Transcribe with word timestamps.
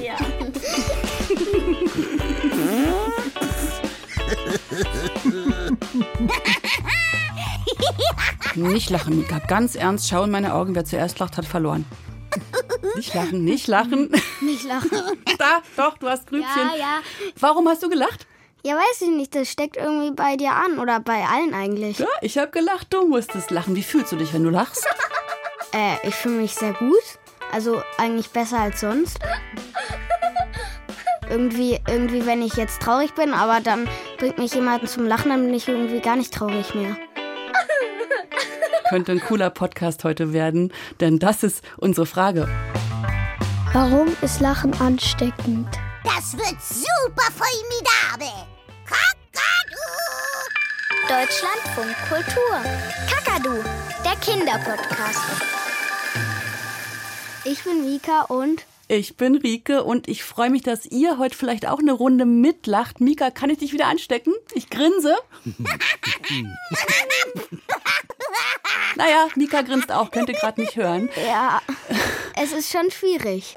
ja. 0.00 0.16
Nicht 8.54 8.90
lachen, 8.90 9.16
Mika. 9.18 9.38
Ganz 9.48 9.74
ernst, 9.74 10.08
schau 10.08 10.24
in 10.24 10.30
meine 10.30 10.54
Augen. 10.54 10.74
Wer 10.74 10.84
zuerst 10.84 11.18
lacht, 11.18 11.36
hat 11.36 11.46
verloren. 11.46 11.84
Nicht 12.96 13.14
lachen, 13.14 13.44
nicht 13.44 13.66
lachen. 13.66 14.10
Nicht 14.40 14.64
lachen. 14.64 14.90
Da, 15.38 15.62
doch, 15.76 15.96
du 15.98 16.08
hast 16.08 16.26
Grübchen. 16.26 16.70
Ja, 16.72 16.76
ja. 16.76 17.00
Warum 17.38 17.68
hast 17.68 17.82
du 17.82 17.88
gelacht? 17.88 18.26
Ja, 18.64 18.76
weiß 18.76 19.02
ich 19.02 19.08
nicht. 19.08 19.34
Das 19.34 19.50
steckt 19.50 19.76
irgendwie 19.76 20.12
bei 20.12 20.36
dir 20.36 20.52
an 20.52 20.78
oder 20.78 21.00
bei 21.00 21.24
allen 21.24 21.54
eigentlich. 21.54 21.98
Ja, 21.98 22.06
ich 22.20 22.38
habe 22.38 22.50
gelacht, 22.50 22.92
du 22.92 23.06
musstest 23.08 23.50
lachen. 23.50 23.74
Wie 23.74 23.82
fühlst 23.82 24.12
du 24.12 24.16
dich, 24.16 24.32
wenn 24.32 24.44
du 24.44 24.50
lachst? 24.50 24.86
Äh, 25.72 25.96
ich 26.06 26.14
fühle 26.14 26.40
mich 26.40 26.54
sehr 26.54 26.72
gut. 26.74 27.02
Also 27.52 27.82
eigentlich 27.98 28.30
besser 28.30 28.60
als 28.60 28.80
sonst. 28.80 29.18
Irgendwie, 31.28 31.80
irgendwie, 31.88 32.26
wenn 32.26 32.42
ich 32.42 32.54
jetzt 32.54 32.82
traurig 32.82 33.14
bin, 33.14 33.32
aber 33.32 33.60
dann 33.60 33.88
bringt 34.18 34.38
mich 34.38 34.54
jemand 34.54 34.88
zum 34.88 35.06
Lachen, 35.06 35.30
dann 35.30 35.44
bin 35.44 35.54
ich 35.54 35.68
irgendwie 35.68 36.00
gar 36.00 36.16
nicht 36.16 36.32
traurig 36.32 36.74
mehr. 36.74 36.96
Könnte 38.90 39.12
ein 39.12 39.20
cooler 39.20 39.48
Podcast 39.48 40.04
heute 40.04 40.34
werden, 40.34 40.72
denn 41.00 41.18
das 41.18 41.42
ist 41.42 41.64
unsere 41.78 42.04
Frage. 42.04 42.48
Warum 43.72 44.14
ist 44.20 44.40
Lachen 44.40 44.78
ansteckend? 44.80 45.66
Das 46.04 46.34
wird 46.36 46.60
super 46.60 47.28
formidabel. 47.32 48.46
Kakadu! 48.84 49.80
Deutschlandfunk 51.08 51.96
Kultur. 52.10 52.60
Kakadu, 53.08 53.64
der 54.04 54.16
Kinderpodcast. 54.16 55.61
Ich 57.44 57.64
bin 57.64 57.84
Mika 57.84 58.22
und 58.22 58.64
Ich 58.86 59.16
bin 59.16 59.34
Rike 59.34 59.82
und 59.82 60.06
ich 60.06 60.22
freue 60.22 60.50
mich, 60.50 60.62
dass 60.62 60.86
ihr 60.86 61.18
heute 61.18 61.36
vielleicht 61.36 61.66
auch 61.66 61.80
eine 61.80 61.92
Runde 61.92 62.24
mitlacht. 62.24 63.00
Mika, 63.00 63.30
kann 63.30 63.50
ich 63.50 63.58
dich 63.58 63.72
wieder 63.72 63.86
anstecken? 63.86 64.32
Ich 64.54 64.70
grinse. 64.70 65.16
naja, 68.96 69.28
Mika 69.36 69.62
grinst 69.62 69.90
auch, 69.92 70.10
könnt 70.10 70.28
ihr 70.28 70.34
gerade 70.34 70.60
nicht 70.60 70.76
hören. 70.76 71.08
ja, 71.26 71.60
es 72.40 72.52
ist 72.52 72.70
schon 72.72 72.90
schwierig. 72.90 73.56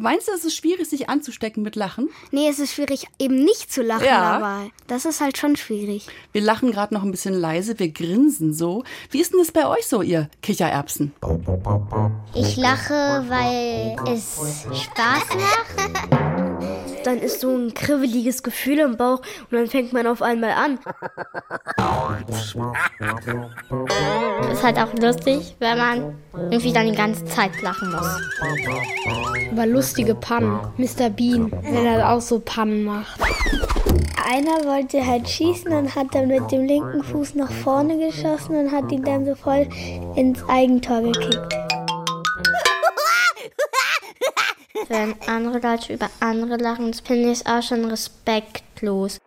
Meinst 0.00 0.28
du, 0.28 0.32
es 0.32 0.44
ist 0.44 0.56
schwierig, 0.56 0.88
sich 0.88 1.08
anzustecken 1.08 1.62
mit 1.62 1.76
Lachen? 1.76 2.08
Nee, 2.30 2.48
es 2.48 2.58
ist 2.58 2.74
schwierig, 2.74 3.06
eben 3.18 3.44
nicht 3.44 3.72
zu 3.72 3.82
lachen, 3.82 4.04
Ja. 4.04 4.18
aber 4.36 4.70
das 4.86 5.04
ist 5.04 5.20
halt 5.20 5.38
schon 5.38 5.56
schwierig. 5.56 6.06
Wir 6.32 6.42
lachen 6.42 6.72
gerade 6.72 6.94
noch 6.94 7.02
ein 7.02 7.10
bisschen 7.10 7.34
leise, 7.34 7.78
wir 7.78 7.90
grinsen 7.90 8.52
so. 8.54 8.84
Wie 9.10 9.20
ist 9.20 9.32
denn 9.32 9.40
es 9.40 9.52
bei 9.52 9.66
euch 9.66 9.86
so, 9.86 10.02
ihr 10.02 10.28
Kichererbsen? 10.42 11.12
Ich 12.34 12.56
lache, 12.56 13.24
weil 13.28 13.96
es 14.14 14.38
Spaß 14.72 15.24
macht. 15.36 17.06
Dann 17.06 17.18
ist 17.18 17.40
so 17.40 17.56
ein 17.56 17.72
kribbeliges 17.72 18.42
Gefühl 18.42 18.78
im 18.80 18.96
Bauch 18.98 19.20
und 19.50 19.52
dann 19.52 19.68
fängt 19.68 19.92
man 19.94 20.06
auf 20.06 20.20
einmal 20.20 20.50
an. 20.50 20.78
Ist 24.52 24.62
halt 24.62 24.78
auch 24.78 24.92
lustig, 24.94 25.56
wenn 25.58 25.78
man 25.78 26.14
irgendwie 26.50 26.72
dann 26.72 26.86
die 26.86 26.96
ganze 26.96 27.24
Zeit 27.24 27.60
lachen 27.62 27.92
muss. 27.92 28.20
Über 29.50 29.66
lustige 29.66 30.14
Pannen. 30.14 30.60
Mr. 30.76 31.10
Bean, 31.10 31.50
wenn 31.62 31.86
er 31.86 32.12
auch 32.12 32.20
so 32.20 32.38
Pannen 32.40 32.84
macht. 32.84 33.20
Einer 34.24 34.64
wollte 34.64 35.04
halt 35.04 35.28
schießen 35.28 35.72
und 35.72 35.94
hat 35.94 36.14
dann 36.14 36.28
mit 36.28 36.52
dem 36.52 36.64
linken 36.64 37.02
Fuß 37.02 37.34
nach 37.34 37.50
vorne 37.50 37.98
geschossen 37.98 38.56
und 38.56 38.70
hat 38.70 38.92
ihn 38.92 39.02
dann 39.02 39.26
so 39.26 39.34
voll 39.34 39.68
ins 40.14 40.42
Eigentor 40.48 41.02
gekickt. 41.02 41.56
Wenn 44.88 45.14
andere 45.26 45.58
Leute 45.58 45.92
über 45.92 46.10
andere 46.20 46.56
lachen, 46.56 46.94
finde 46.94 47.30
ich 47.30 47.40
es 47.40 47.46
auch 47.46 47.62
schon 47.62 47.84
respektlos. 47.84 49.18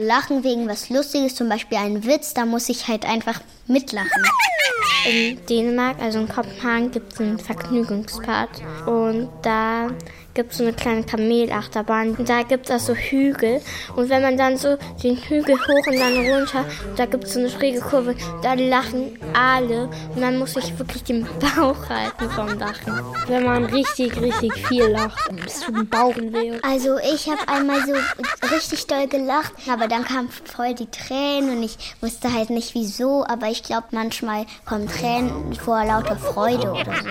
Lachen 0.00 0.44
wegen 0.44 0.68
was 0.68 0.90
Lustiges, 0.90 1.34
zum 1.34 1.48
Beispiel 1.48 1.76
einen 1.76 2.04
Witz, 2.04 2.32
da 2.32 2.46
muss 2.46 2.68
ich 2.68 2.86
halt 2.86 3.04
einfach 3.04 3.40
mitlachen. 3.68 4.24
In 5.06 5.38
Dänemark, 5.46 6.00
also 6.00 6.18
in 6.18 6.28
Kopenhagen, 6.28 6.90
gibt 6.90 7.12
es 7.12 7.20
einen 7.20 7.38
Vergnügungspark. 7.38 8.50
Und 8.86 9.30
da 9.42 9.88
gibt 10.38 10.52
es 10.52 10.58
so 10.58 10.64
eine 10.64 10.72
kleine 10.72 11.02
Kamelachterbahn. 11.02 12.14
Und 12.14 12.28
da 12.28 12.42
gibt 12.42 12.70
es 12.70 12.86
so 12.86 12.94
Hügel. 12.94 13.60
Und 13.96 14.08
wenn 14.08 14.22
man 14.22 14.36
dann 14.36 14.56
so 14.56 14.78
den 15.02 15.16
Hügel 15.16 15.56
hoch 15.56 15.86
und 15.86 15.98
dann 15.98 16.16
runter, 16.16 16.64
da 16.96 17.06
gibt 17.06 17.24
es 17.24 17.34
so 17.34 17.40
eine 17.40 17.50
schräge 17.50 17.80
Kurve, 17.80 18.14
da 18.42 18.54
lachen 18.54 19.18
alle. 19.34 19.88
Und 20.14 20.20
dann 20.20 20.38
muss 20.38 20.54
ich 20.56 20.78
wirklich 20.78 21.02
den 21.02 21.26
Bauch 21.40 21.88
halten 21.88 22.30
vom 22.30 22.56
Lachen. 22.56 23.00
Wenn 23.26 23.44
man 23.44 23.64
richtig, 23.64 24.20
richtig 24.20 24.52
viel 24.68 24.84
lacht, 24.84 25.18
bis 25.44 25.60
zu 25.60 25.72
den 25.72 25.88
Bauchen 25.88 26.32
weh. 26.32 26.52
Also 26.62 26.98
ich 26.98 27.28
habe 27.28 27.48
einmal 27.48 27.80
so 27.84 27.94
richtig 28.54 28.86
doll 28.86 29.08
gelacht, 29.08 29.52
aber 29.68 29.88
dann 29.88 30.04
kamen 30.04 30.28
voll 30.28 30.72
die 30.74 30.88
Tränen 30.88 31.56
und 31.56 31.62
ich 31.64 31.76
wusste 32.00 32.32
halt 32.32 32.50
nicht 32.50 32.74
wieso, 32.74 33.24
aber 33.26 33.48
ich 33.48 33.57
glaube 33.62 33.88
manchmal 33.92 34.46
kommen 34.64 34.88
Tränen 34.88 35.54
vor 35.54 35.84
lauter 35.84 36.16
Freude 36.16 36.72
oder 36.72 36.94
so. 37.02 37.08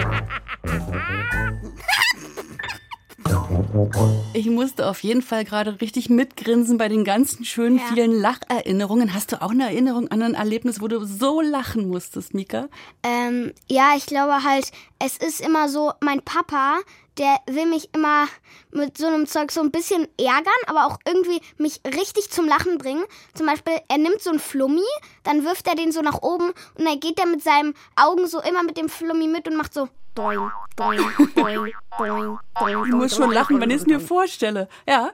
Ich 4.34 4.48
musste 4.48 4.88
auf 4.88 5.04
jeden 5.04 5.22
Fall 5.22 5.46
gerade 5.46 5.82
richtig 5.82 6.10
mitgrinsen 6.10 6.78
bei 6.78 6.90
den 6.90 7.04
ganzen 7.04 7.46
schönen 7.46 7.80
vielen 7.80 8.12
Lacherinnerungen. 8.12 9.14
Hast 9.14 9.32
du 9.32 9.42
auch 9.42 9.52
eine 9.52 9.66
Erinnerung 9.66 10.10
an 10.10 10.22
ein 10.22 10.34
Erlebnis, 10.34 10.82
wo 10.82 10.88
du 10.88 11.06
so 11.06 11.42
lachen 11.42 11.90
musstest, 11.90 12.34
Mika? 12.34 12.68
Ähm, 13.04 13.54
ja, 13.70 13.94
ich 13.96 14.06
glaube 14.06 14.44
halt, 14.44 14.72
es 15.00 15.18
ist 15.18 15.42
immer 15.42 15.70
so, 15.70 15.92
mein 16.02 16.22
Papa, 16.22 16.78
der 17.18 17.38
will 17.48 17.66
mich 17.66 17.90
immer 17.94 18.28
mit 18.72 18.98
so 18.98 19.08
einem 19.08 19.28
Zeug 19.28 19.52
so 19.52 19.62
ein 19.62 19.72
bisschen 19.72 20.08
ärgern, 20.20 20.54
aber 20.68 20.86
auch 20.86 21.00
irgendwie 21.06 21.42
mich 21.58 21.82
richtig 21.86 22.30
zum 22.30 22.48
Lachen 22.48 22.78
bringen. 22.78 23.04
Zum 23.34 23.46
Beispiel, 23.46 23.74
er 23.88 23.98
nimmt 23.98 24.22
so 24.22 24.30
einen 24.30 24.40
Flummi, 24.40 24.86
dann 25.24 25.44
wirft 25.44 25.68
er 25.68 25.76
den 25.76 25.92
so 25.92 26.02
nach 26.02 26.22
oben 26.22 26.50
und 26.76 26.86
dann 26.86 27.00
geht 27.00 27.20
er 27.20 27.26
mit 27.26 27.44
seinen 27.44 27.74
Augen 27.96 28.28
so 28.28 28.42
immer 28.42 28.64
mit 28.64 28.78
dem 28.78 28.90
Flummi 28.90 29.28
mit 29.28 29.48
und 29.48 29.58
macht 29.58 29.74
so 29.74 29.90
boing, 30.18 30.52
boing. 30.76 31.74
Ich 32.88 32.94
muss 32.94 33.16
schon 33.16 33.32
lachen, 33.32 33.62
wenn 33.62 33.70
ich 33.70 33.78
es 33.78 33.86
mir 33.86 34.00
vorstelle. 34.00 34.68
Ja. 34.88 35.12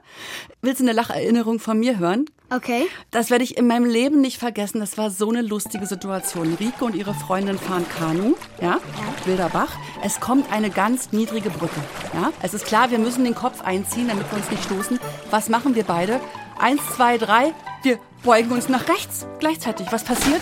Willst 0.62 0.80
du 0.80 0.84
eine 0.84 0.92
Lacherinnerung 0.92 1.60
von 1.60 1.78
mir 1.78 1.98
hören? 1.98 2.24
Okay. 2.50 2.86
Das 3.10 3.30
werde 3.30 3.44
ich 3.44 3.56
in 3.56 3.66
meinem 3.66 3.84
Leben 3.84 4.20
nicht 4.20 4.38
vergessen. 4.38 4.80
Das 4.80 4.96
war 4.96 5.10
so 5.10 5.28
eine 5.28 5.42
lustige 5.42 5.86
Situation. 5.86 6.56
Rike 6.58 6.84
und 6.84 6.94
ihre 6.94 7.14
Freundin 7.14 7.58
fahren 7.58 7.86
Kanu, 7.88 8.34
ja, 8.60 8.78
Wilder 9.24 9.48
Bach. 9.48 9.76
Es 10.02 10.20
kommt 10.20 10.50
eine 10.52 10.70
ganz 10.70 11.12
niedrige 11.12 11.50
Brücke, 11.50 11.80
ja. 12.14 12.32
Es 12.42 12.54
ist 12.54 12.66
klar, 12.66 12.90
wir 12.90 12.98
müssen 12.98 13.24
den 13.24 13.34
Kopf 13.34 13.62
einziehen, 13.62 14.08
damit 14.08 14.30
wir 14.30 14.38
uns 14.38 14.50
nicht 14.50 14.64
stoßen. 14.64 14.98
Was 15.30 15.48
machen 15.48 15.74
wir 15.74 15.84
beide? 15.84 16.20
Eins, 16.58 16.80
zwei, 16.94 17.18
drei. 17.18 17.52
Wir 17.82 17.98
beugen 18.22 18.52
uns 18.52 18.68
nach 18.68 18.88
rechts 18.88 19.26
gleichzeitig. 19.38 19.88
Was 19.90 20.04
passiert? 20.04 20.40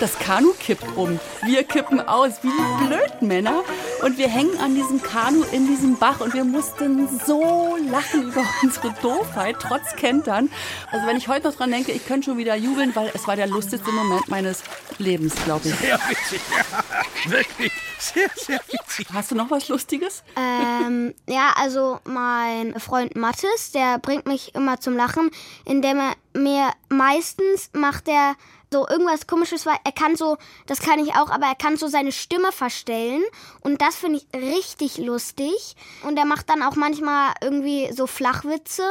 Das 0.00 0.18
Kanu 0.18 0.54
kippt 0.58 0.96
um. 0.96 1.20
Wir 1.42 1.62
kippen 1.62 2.00
aus 2.00 2.42
wie 2.42 2.48
die 2.48 2.86
Blödmänner. 2.86 3.62
Und 4.02 4.16
wir 4.16 4.28
hängen 4.28 4.58
an 4.58 4.74
diesem 4.74 5.02
Kanu 5.02 5.42
in 5.52 5.66
diesem 5.66 5.98
Bach 5.98 6.20
und 6.20 6.32
wir 6.32 6.44
mussten 6.44 7.06
so 7.26 7.76
lachen 7.90 8.22
über 8.28 8.42
unsere 8.62 8.94
Doofheit, 9.02 9.56
trotz 9.60 9.94
Kentern. 9.96 10.50
Also 10.90 11.06
wenn 11.06 11.18
ich 11.18 11.28
heute 11.28 11.48
noch 11.48 11.54
dran 11.54 11.70
denke, 11.70 11.92
ich 11.92 12.06
könnte 12.06 12.30
schon 12.30 12.38
wieder 12.38 12.56
jubeln, 12.56 12.96
weil 12.96 13.10
es 13.12 13.28
war 13.28 13.36
der 13.36 13.46
lustigste 13.46 13.92
Moment 13.92 14.28
meines 14.28 14.62
Lebens, 14.96 15.34
glaube 15.44 15.68
ich. 15.68 15.74
Sehr 15.74 15.98
witzig, 16.08 16.40
ja. 16.50 17.30
Wirklich. 17.30 17.72
Sehr, 17.98 18.30
sehr 18.34 18.60
witzig. 18.68 19.06
Hast 19.12 19.30
du 19.30 19.34
noch 19.34 19.50
was 19.50 19.68
Lustiges? 19.68 20.22
Ähm, 20.34 21.14
ja, 21.28 21.52
also 21.56 22.00
mein 22.04 22.80
Freund 22.80 23.14
Mathis, 23.16 23.72
der 23.74 23.98
bringt 23.98 24.24
mich 24.24 24.54
immer 24.54 24.80
zum 24.80 24.96
Lachen, 24.96 25.30
indem 25.66 25.98
er 25.98 26.14
mir 26.32 26.70
meistens 26.88 27.68
macht 27.74 28.08
er 28.08 28.36
so 28.72 28.86
irgendwas 28.88 29.26
komisches, 29.26 29.66
weil 29.66 29.76
er 29.84 29.92
kann 29.92 30.16
so, 30.16 30.36
das 30.66 30.80
kann 30.80 30.98
ich 30.98 31.14
auch, 31.14 31.30
aber 31.30 31.46
er 31.46 31.54
kann 31.54 31.76
so 31.76 31.88
seine 31.88 32.12
Stimme 32.12 32.52
verstellen. 32.52 33.22
Und 33.60 33.82
das 33.82 33.96
finde 33.96 34.18
ich 34.18 34.40
richtig 34.40 34.98
lustig. 34.98 35.76
Und 36.06 36.16
er 36.16 36.24
macht 36.24 36.48
dann 36.48 36.62
auch 36.62 36.76
manchmal 36.76 37.32
irgendwie 37.42 37.92
so 37.92 38.06
Flachwitze. 38.06 38.84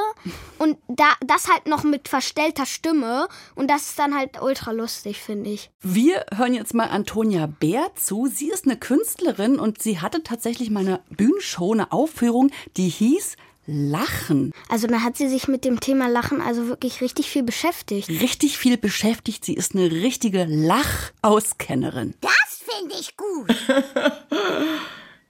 Und 0.57 0.77
da 0.87 1.05
das 1.25 1.49
halt 1.49 1.67
noch 1.67 1.83
mit 1.83 2.07
verstellter 2.07 2.65
Stimme. 2.65 3.27
Und 3.55 3.69
das 3.69 3.89
ist 3.89 3.99
dann 3.99 4.15
halt 4.15 4.41
ultra 4.41 4.71
lustig, 4.71 5.21
finde 5.21 5.49
ich. 5.51 5.71
Wir 5.81 6.25
hören 6.35 6.53
jetzt 6.53 6.73
mal 6.73 6.89
Antonia 6.89 7.47
Bär 7.47 7.91
zu. 7.95 8.27
Sie 8.27 8.49
ist 8.49 8.65
eine 8.65 8.77
Künstlerin 8.77 9.59
und 9.59 9.81
sie 9.81 10.01
hatte 10.01 10.23
tatsächlich 10.23 10.69
mal 10.69 10.81
eine 10.81 11.01
Bühnenshow, 11.09 11.73
eine 11.73 11.91
Aufführung, 11.91 12.51
die 12.75 12.89
hieß 12.89 13.37
Lachen. 13.69 14.51
Also 14.67 14.87
dann 14.87 15.03
hat 15.03 15.17
sie 15.17 15.29
sich 15.29 15.47
mit 15.47 15.63
dem 15.63 15.79
Thema 15.79 16.07
Lachen 16.07 16.41
also 16.41 16.67
wirklich 16.67 17.01
richtig 17.01 17.29
viel 17.29 17.43
beschäftigt. 17.43 18.09
Richtig 18.09 18.57
viel 18.57 18.77
beschäftigt. 18.77 19.45
Sie 19.45 19.53
ist 19.53 19.75
eine 19.75 19.91
richtige 19.91 20.45
Lachauskennerin. 20.45 22.15
Das 22.21 22.61
finde 22.65 22.95
ich 22.99 23.15
gut. 23.15 23.55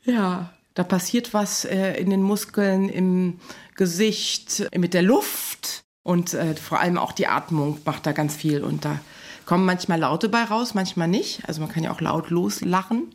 Ja, 0.05 0.53
da 0.73 0.83
passiert 0.83 1.33
was 1.33 1.65
äh, 1.65 1.93
in 1.99 2.09
den 2.09 2.21
Muskeln, 2.21 2.89
im 2.89 3.39
Gesicht, 3.75 4.69
mit 4.75 4.93
der 4.93 5.01
Luft 5.01 5.83
und 6.03 6.33
äh, 6.33 6.55
vor 6.55 6.79
allem 6.79 6.97
auch 6.97 7.11
die 7.11 7.27
Atmung 7.27 7.79
macht 7.85 8.05
da 8.05 8.11
ganz 8.11 8.35
viel 8.35 8.63
und 8.63 8.85
da 8.85 8.99
kommen 9.45 9.65
manchmal 9.65 9.99
Laute 9.99 10.29
bei 10.29 10.43
raus, 10.43 10.73
manchmal 10.73 11.07
nicht. 11.07 11.47
Also 11.47 11.61
man 11.61 11.69
kann 11.69 11.83
ja 11.83 11.91
auch 11.91 12.01
laut 12.01 12.29
loslachen. 12.29 13.13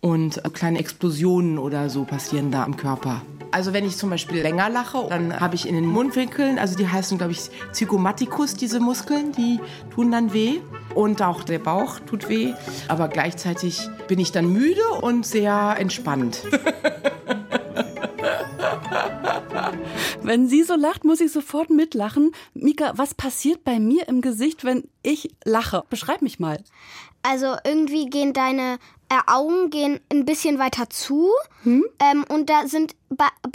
Und 0.00 0.42
kleine 0.54 0.78
Explosionen 0.78 1.58
oder 1.58 1.90
so 1.90 2.04
passieren 2.04 2.50
da 2.50 2.64
im 2.64 2.76
Körper. 2.76 3.22
Also 3.52 3.72
wenn 3.72 3.84
ich 3.84 3.96
zum 3.96 4.10
Beispiel 4.10 4.42
länger 4.42 4.70
lache, 4.70 5.06
dann 5.08 5.40
habe 5.40 5.56
ich 5.56 5.66
in 5.68 5.74
den 5.74 5.86
Mundwinkeln, 5.86 6.58
also 6.58 6.76
die 6.76 6.86
heißen, 6.86 7.18
glaube 7.18 7.32
ich, 7.32 7.50
Zygomaticus, 7.72 8.54
diese 8.54 8.78
Muskeln, 8.78 9.32
die 9.32 9.58
tun 9.92 10.12
dann 10.12 10.32
weh. 10.32 10.60
Und 10.94 11.20
auch 11.22 11.42
der 11.42 11.58
Bauch 11.58 11.98
tut 12.00 12.28
weh. 12.28 12.54
Aber 12.88 13.08
gleichzeitig 13.08 13.88
bin 14.06 14.20
ich 14.20 14.30
dann 14.32 14.52
müde 14.52 14.82
und 15.00 15.26
sehr 15.26 15.76
entspannt. 15.78 16.42
Wenn 20.22 20.46
sie 20.48 20.62
so 20.62 20.76
lacht, 20.76 21.04
muss 21.04 21.20
ich 21.20 21.32
sofort 21.32 21.70
mitlachen. 21.70 22.30
Mika, 22.54 22.92
was 22.94 23.14
passiert 23.14 23.64
bei 23.64 23.80
mir 23.80 24.06
im 24.06 24.20
Gesicht, 24.20 24.64
wenn 24.64 24.84
ich 25.02 25.34
lache? 25.44 25.82
Beschreib 25.90 26.22
mich 26.22 26.38
mal. 26.38 26.62
Also 27.22 27.56
irgendwie 27.64 28.06
gehen 28.06 28.32
deine 28.32 28.78
Augen 29.26 29.70
gehen 29.70 30.00
ein 30.10 30.24
bisschen 30.24 30.58
weiter 30.58 30.88
zu 30.88 31.30
hm? 31.62 31.84
ähm, 31.98 32.24
und 32.28 32.48
da 32.48 32.66
sind 32.66 32.94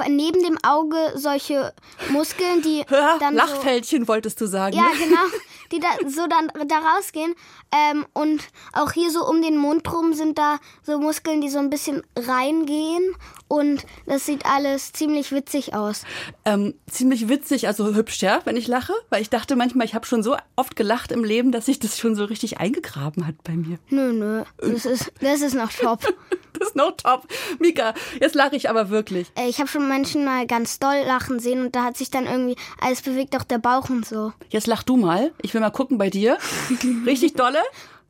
neben 0.07 0.43
dem 0.43 0.57
Auge 0.63 0.97
solche 1.15 1.73
Muskeln, 2.09 2.61
die 2.61 2.83
dann 3.19 3.35
Lachfältchen 3.35 4.03
so, 4.03 4.07
wolltest 4.09 4.41
du 4.41 4.47
sagen. 4.47 4.75
Ja, 4.75 4.87
genau, 4.97 5.21
die 5.71 5.79
da 5.79 5.87
so 6.07 6.27
dann 6.27 6.51
da 6.67 6.79
rausgehen 6.79 7.33
ähm, 7.73 8.05
und 8.13 8.41
auch 8.73 8.91
hier 8.91 9.11
so 9.11 9.27
um 9.27 9.41
den 9.41 9.57
Mund 9.57 9.91
rum 9.91 10.13
sind 10.13 10.37
da 10.37 10.59
so 10.83 10.99
Muskeln, 10.99 11.41
die 11.41 11.49
so 11.49 11.59
ein 11.59 11.69
bisschen 11.69 12.03
reingehen 12.15 13.15
und 13.47 13.85
das 14.05 14.25
sieht 14.25 14.45
alles 14.45 14.93
ziemlich 14.93 15.31
witzig 15.31 15.73
aus. 15.73 16.03
Ähm, 16.45 16.75
ziemlich 16.89 17.29
witzig, 17.29 17.67
also 17.67 17.93
hübsch, 17.93 18.21
ja, 18.21 18.41
wenn 18.45 18.57
ich 18.57 18.67
lache, 18.67 18.93
weil 19.09 19.21
ich 19.21 19.29
dachte 19.29 19.55
manchmal, 19.55 19.85
ich 19.85 19.95
habe 19.95 20.05
schon 20.05 20.23
so 20.23 20.35
oft 20.55 20.75
gelacht 20.75 21.11
im 21.11 21.23
Leben, 21.23 21.51
dass 21.51 21.65
sich 21.65 21.79
das 21.79 21.99
schon 21.99 22.15
so 22.15 22.25
richtig 22.25 22.59
eingegraben 22.59 23.27
hat 23.27 23.35
bei 23.43 23.53
mir. 23.53 23.77
Nö, 23.89 24.13
nö, 24.13 24.43
das 24.57 24.85
ist 24.85 25.11
das 25.21 25.41
ist 25.41 25.55
noch 25.55 25.71
top. 25.71 26.01
das 26.53 26.69
ist 26.69 26.75
noch 26.75 26.91
top. 26.91 27.27
Mika, 27.59 27.93
jetzt 28.19 28.35
lache 28.35 28.55
ich 28.55 28.69
aber 28.69 28.89
wirklich. 28.89 29.31
Äh, 29.35 29.49
ich 29.49 29.59
habe 29.59 29.69
schon 29.69 29.87
Menschen 29.87 30.25
mal 30.25 30.47
ganz 30.47 30.79
doll 30.79 31.03
lachen 31.05 31.39
sehen 31.39 31.65
und 31.65 31.75
da 31.75 31.83
hat 31.83 31.97
sich 31.97 32.11
dann 32.11 32.25
irgendwie 32.25 32.55
alles 32.79 33.01
bewegt, 33.01 33.35
auch 33.35 33.43
der 33.43 33.57
Bauch 33.57 33.89
und 33.89 34.05
so. 34.05 34.33
Jetzt 34.49 34.67
lach 34.67 34.83
du 34.83 34.97
mal. 34.97 35.31
Ich 35.41 35.53
will 35.55 35.61
mal 35.61 35.71
gucken 35.71 35.97
bei 35.97 36.09
dir. 36.09 36.37
Richtig 37.05 37.33
dolle? 37.33 37.59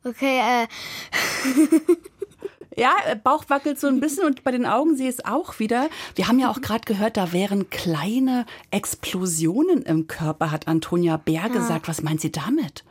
Okay, 0.04 0.40
äh. 0.40 0.66
Ja, 2.78 2.92
äh, 3.06 3.16
Bauch 3.16 3.44
wackelt 3.48 3.80
so 3.80 3.86
ein 3.86 4.00
bisschen 4.00 4.26
und 4.26 4.44
bei 4.44 4.50
den 4.50 4.66
Augen 4.66 4.96
sehe 4.96 5.08
ich 5.08 5.14
es 5.14 5.24
auch 5.24 5.58
wieder. 5.58 5.88
Wir 6.14 6.28
haben 6.28 6.38
ja 6.38 6.50
auch 6.50 6.60
gerade 6.60 6.84
gehört, 6.84 7.16
da 7.16 7.32
wären 7.32 7.70
kleine 7.70 8.44
Explosionen 8.70 9.80
im 9.80 10.08
Körper, 10.08 10.50
hat 10.50 10.68
Antonia 10.68 11.16
Bär 11.16 11.48
gesagt. 11.48 11.88
Was 11.88 12.02
meint 12.02 12.20
sie 12.20 12.30
damit? 12.30 12.84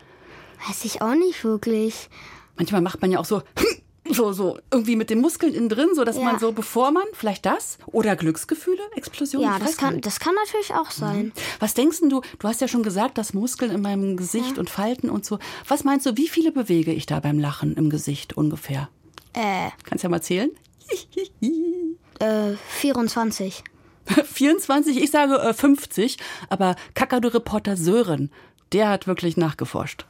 Weiß 0.68 0.86
ich 0.86 1.04
auch 1.04 1.13
nicht 1.13 1.44
wirklich. 1.44 2.10
Manchmal 2.57 2.81
macht 2.81 3.00
man 3.02 3.12
ja 3.12 3.19
auch 3.19 3.25
so 3.25 3.44
so, 4.15 4.31
so 4.31 4.57
irgendwie 4.71 4.95
mit 4.95 5.09
den 5.09 5.21
Muskeln 5.21 5.53
innen 5.53 5.69
drin, 5.69 5.89
so 5.94 6.03
dass 6.03 6.17
ja. 6.17 6.23
man 6.23 6.39
so, 6.39 6.51
bevor 6.51 6.91
man, 6.91 7.03
vielleicht 7.13 7.45
das? 7.45 7.77
Oder 7.88 8.15
Glücksgefühle, 8.15 8.81
Explosionen? 8.95 9.47
Ja, 9.47 9.59
das 9.59 9.77
kann, 9.77 10.01
das 10.01 10.19
kann 10.19 10.35
natürlich 10.45 10.73
auch 10.73 10.91
sein. 10.91 11.25
Mhm. 11.25 11.31
Was 11.59 11.73
denkst 11.73 12.00
du, 12.01 12.21
du 12.39 12.47
hast 12.47 12.62
ja 12.62 12.67
schon 12.67 12.83
gesagt, 12.83 13.17
dass 13.17 13.33
Muskeln 13.33 13.71
in 13.71 13.81
meinem 13.81 14.17
Gesicht 14.17 14.53
ja. 14.53 14.59
und 14.59 14.69
Falten 14.69 15.09
und 15.09 15.25
so. 15.25 15.39
Was 15.67 15.83
meinst 15.83 16.06
du, 16.06 16.17
wie 16.17 16.27
viele 16.27 16.51
bewege 16.51 16.94
ich 16.94 17.06
da 17.06 17.19
beim 17.19 17.39
Lachen 17.39 17.75
im 17.75 17.89
Gesicht 17.89 18.33
ungefähr? 18.33 18.89
Äh. 19.33 19.69
Kannst 19.83 20.03
ja 20.03 20.09
mal 20.09 20.21
zählen? 20.21 20.51
äh, 22.19 22.53
24. 22.79 23.63
24, 24.06 24.97
ich 25.03 25.11
sage 25.11 25.35
äh, 25.39 25.53
50, 25.53 26.18
aber 26.50 26.75
Kakadu-Reporter 26.94 27.75
Sören, 27.75 28.31
der 28.71 28.89
hat 28.89 29.07
wirklich 29.07 29.38
nachgeforscht. 29.38 30.06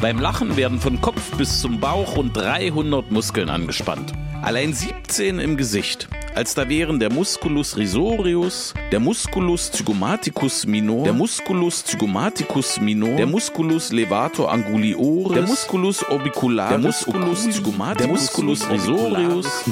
Beim 0.00 0.18
Lachen 0.18 0.56
werden 0.56 0.80
von 0.80 0.98
Kopf 1.02 1.36
bis 1.36 1.60
zum 1.60 1.78
Bauch 1.78 2.16
rund 2.16 2.34
300 2.34 3.10
Muskeln 3.10 3.50
angespannt. 3.50 4.14
Allein 4.40 4.72
17 4.72 5.38
im 5.38 5.58
Gesicht. 5.58 6.08
Als 6.34 6.54
da 6.54 6.70
wären 6.70 6.98
der 6.98 7.12
Musculus 7.12 7.76
risorius, 7.76 8.72
der 8.92 9.00
Musculus 9.00 9.70
zygomaticus 9.70 10.64
minor, 10.64 11.04
der 11.04 11.12
Musculus 11.12 11.84
zygomaticus 11.84 12.80
minor, 12.80 13.16
der 13.16 13.26
Musculus 13.26 13.92
levator 13.92 14.50
angulioris, 14.50 15.34
der 15.34 15.42
Musculus 15.42 16.02
orbicularis, 16.08 16.70
der 16.70 16.78
Musculus 16.78 17.50
zygomaticus, 17.50 18.06
der 18.06 18.08
Musculus 18.08 18.70
risorius. 18.70 19.64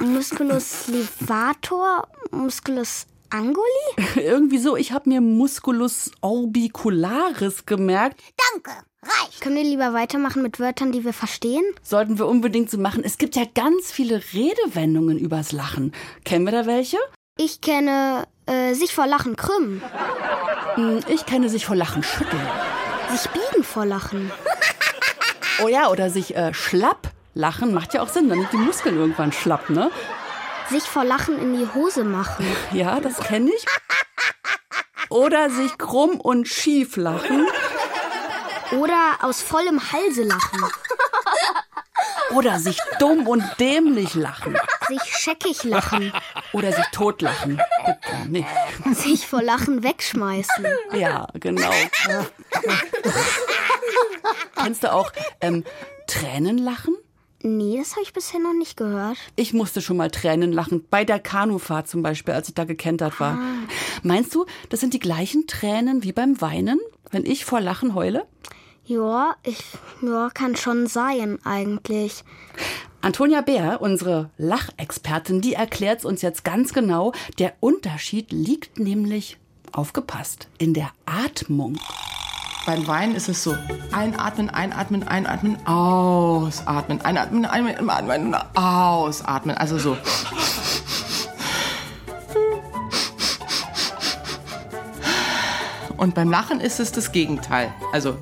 Musculus 0.00 0.88
levator, 0.88 2.08
Musculus 2.32 3.06
Angoli? 3.30 3.64
Irgendwie 4.16 4.58
so. 4.58 4.76
Ich 4.76 4.92
habe 4.92 5.08
mir 5.08 5.20
Musculus 5.20 6.10
orbicularis 6.20 7.66
gemerkt. 7.66 8.20
Danke, 8.52 8.70
reicht. 9.02 9.40
Können 9.40 9.56
wir 9.56 9.64
lieber 9.64 9.92
weitermachen 9.92 10.42
mit 10.42 10.60
Wörtern, 10.60 10.92
die 10.92 11.04
wir 11.04 11.12
verstehen? 11.12 11.64
Sollten 11.82 12.18
wir 12.18 12.26
unbedingt 12.26 12.70
so 12.70 12.78
machen. 12.78 13.02
Es 13.04 13.18
gibt 13.18 13.36
ja 13.36 13.44
ganz 13.54 13.92
viele 13.92 14.22
Redewendungen 14.32 15.18
übers 15.18 15.52
Lachen. 15.52 15.92
Kennen 16.24 16.44
wir 16.44 16.52
da 16.52 16.66
welche? 16.66 16.98
Ich 17.38 17.60
kenne 17.60 18.26
äh, 18.46 18.74
sich 18.74 18.94
vor 18.94 19.06
Lachen 19.06 19.36
krümmen. 19.36 19.82
Hm, 20.74 21.00
ich 21.08 21.26
kenne 21.26 21.48
sich 21.48 21.66
vor 21.66 21.76
Lachen 21.76 22.02
schütteln. 22.02 22.46
Sich 23.10 23.30
biegen 23.30 23.62
vor 23.62 23.84
Lachen. 23.84 24.30
oh 25.64 25.68
ja, 25.68 25.90
oder 25.90 26.10
sich 26.10 26.34
äh, 26.34 26.54
schlapp 26.54 27.12
lachen. 27.34 27.74
Macht 27.74 27.94
ja 27.94 28.02
auch 28.02 28.08
Sinn, 28.08 28.28
dann 28.28 28.40
sind 28.40 28.52
die 28.52 28.56
Muskeln 28.56 28.96
irgendwann 28.96 29.32
schlapp, 29.32 29.70
ne? 29.70 29.90
Sich 30.70 30.82
vor 30.84 31.04
Lachen 31.04 31.38
in 31.38 31.58
die 31.58 31.68
Hose 31.74 32.04
machen. 32.04 32.46
Ja, 32.72 33.00
das 33.00 33.18
kenne 33.18 33.50
ich. 33.54 33.66
Oder 35.08 35.50
sich 35.50 35.78
krumm 35.78 36.20
und 36.20 36.48
schief 36.48 36.96
lachen. 36.96 37.46
Oder 38.72 39.18
aus 39.22 39.40
vollem 39.40 39.80
Halse 39.92 40.24
lachen. 40.24 40.64
Oder 42.34 42.58
sich 42.58 42.78
dumm 42.98 43.26
und 43.28 43.44
dämlich 43.60 44.14
lachen. 44.14 44.56
Sich 44.88 45.00
scheckig 45.04 45.62
lachen. 45.62 46.12
Oder 46.52 46.72
sich 46.72 46.84
totlachen. 46.92 47.62
Bitte 47.86 48.28
nicht. 48.28 48.48
Sich 48.96 49.26
vor 49.26 49.42
Lachen 49.42 49.84
wegschmeißen. 49.84 50.66
Ja, 50.92 51.28
genau. 51.34 51.70
Kennst 54.56 54.82
du 54.82 54.92
auch 54.92 55.12
ähm, 55.40 55.64
Tränen 56.08 56.58
lachen? 56.58 56.96
Nee, 57.42 57.78
das 57.78 57.92
habe 57.92 58.02
ich 58.02 58.12
bisher 58.12 58.40
noch 58.40 58.54
nicht 58.54 58.76
gehört. 58.76 59.16
Ich 59.36 59.52
musste 59.52 59.80
schon 59.80 59.96
mal 59.96 60.10
Tränen 60.10 60.52
lachen. 60.52 60.84
Bei 60.90 61.04
der 61.04 61.18
Kanufahrt 61.18 61.88
zum 61.88 62.02
Beispiel, 62.02 62.34
als 62.34 62.48
ich 62.48 62.54
da 62.54 62.64
gekentert 62.64 63.20
war. 63.20 63.34
Ah. 63.34 63.68
Meinst 64.02 64.34
du, 64.34 64.46
das 64.68 64.80
sind 64.80 64.94
die 64.94 64.98
gleichen 64.98 65.46
Tränen 65.46 66.02
wie 66.02 66.12
beim 66.12 66.40
Weinen, 66.40 66.80
wenn 67.10 67.24
ich 67.24 67.44
vor 67.44 67.60
Lachen 67.60 67.94
heule? 67.94 68.26
Ja, 68.86 69.34
ich, 69.42 69.62
ja, 70.00 70.30
kann 70.32 70.56
schon 70.56 70.86
sein, 70.86 71.38
eigentlich. 71.44 72.22
Antonia 73.00 73.40
Bär, 73.40 73.80
unsere 73.80 74.30
Lachexpertin, 74.38 75.40
die 75.40 75.54
erklärt 75.54 76.00
es 76.00 76.04
uns 76.04 76.22
jetzt 76.22 76.44
ganz 76.44 76.72
genau. 76.72 77.12
Der 77.38 77.54
Unterschied 77.60 78.32
liegt 78.32 78.78
nämlich, 78.78 79.38
aufgepasst, 79.72 80.48
in 80.58 80.72
der 80.72 80.90
Atmung. 81.04 81.78
Beim 82.66 82.84
Wein 82.88 83.14
ist 83.14 83.28
es 83.28 83.44
so: 83.44 83.56
einatmen, 83.92 84.50
einatmen, 84.50 85.06
einatmen, 85.06 85.56
ausatmen, 85.68 87.00
einatmen, 87.00 87.44
einatmen, 87.44 87.88
einatmen, 87.88 88.36
ausatmen. 88.56 89.56
Also 89.56 89.78
so. 89.78 89.96
Und 95.96 96.16
beim 96.16 96.28
Lachen 96.28 96.60
ist 96.60 96.80
es 96.80 96.90
das 96.90 97.12
Gegenteil. 97.12 97.72
Also 97.92 98.16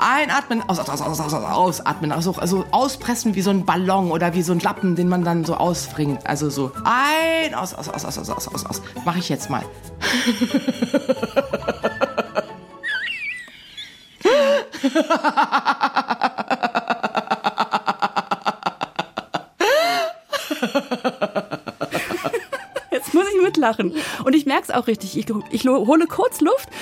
einatmen, 0.00 0.62
ausatmen, 0.68 0.94
aus, 0.94 1.00
aus, 1.00 1.20
aus, 1.20 1.32
aus, 1.32 1.44
ausatmen, 1.44 2.12
also, 2.12 2.32
also 2.34 2.66
auspressen 2.70 3.34
wie 3.34 3.42
so 3.42 3.50
ein 3.50 3.64
Ballon 3.64 4.10
oder 4.10 4.34
wie 4.34 4.42
so 4.42 4.52
ein 4.52 4.60
Lappen, 4.60 4.96
den 4.96 5.08
man 5.08 5.24
dann 5.24 5.46
so 5.46 5.54
ausfringt. 5.54 6.26
Also 6.26 6.50
so 6.50 6.72
ein, 6.84 7.54
aus, 7.54 7.72
aus, 7.72 7.88
aus, 7.88 8.04
aus, 8.04 8.18
aus, 8.18 8.48
aus, 8.48 8.66
aus. 8.66 8.82
Mach 9.06 9.16
ich 9.16 9.30
jetzt 9.30 9.48
mal. 9.48 9.64
Jetzt 22.90 23.14
muss 23.14 23.26
ich 23.34 23.42
mitlachen. 23.42 23.94
Und 24.24 24.34
ich 24.34 24.46
merke 24.46 24.64
es 24.64 24.70
auch 24.70 24.86
richtig. 24.86 25.16
Ich, 25.16 25.26
ich 25.50 25.66
hole 25.66 26.06
kurz 26.06 26.40
Luft. 26.40 26.68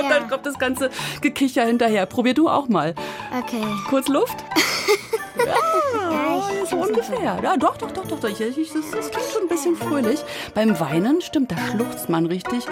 Ja. 0.00 0.08
Dann 0.10 0.28
kommt 0.28 0.46
das 0.46 0.58
ganze 0.58 0.90
Gekicher 1.20 1.64
hinterher. 1.64 2.06
Probier 2.06 2.32
du 2.32 2.48
auch 2.48 2.68
mal. 2.68 2.94
Okay. 3.36 3.62
Kurz 3.88 4.08
Luft. 4.08 4.36
Ja, 5.44 5.54
ja 6.10 6.66
so 6.66 6.76
ungefähr. 6.76 7.38
Ja, 7.42 7.56
doch, 7.56 7.76
doch, 7.76 7.92
doch, 7.92 8.04
doch. 8.04 8.28
Ich, 8.28 8.40
ich, 8.40 8.72
das, 8.72 8.90
das 8.90 9.10
klingt 9.10 9.28
schon 9.32 9.42
ein 9.42 9.48
bisschen 9.48 9.76
fröhlich. 9.76 10.20
Beim 10.52 10.78
Weinen 10.80 11.20
stimmt, 11.20 11.52
da 11.52 11.56
schluchzt 11.70 12.08
man 12.08 12.26
richtig. 12.26 12.66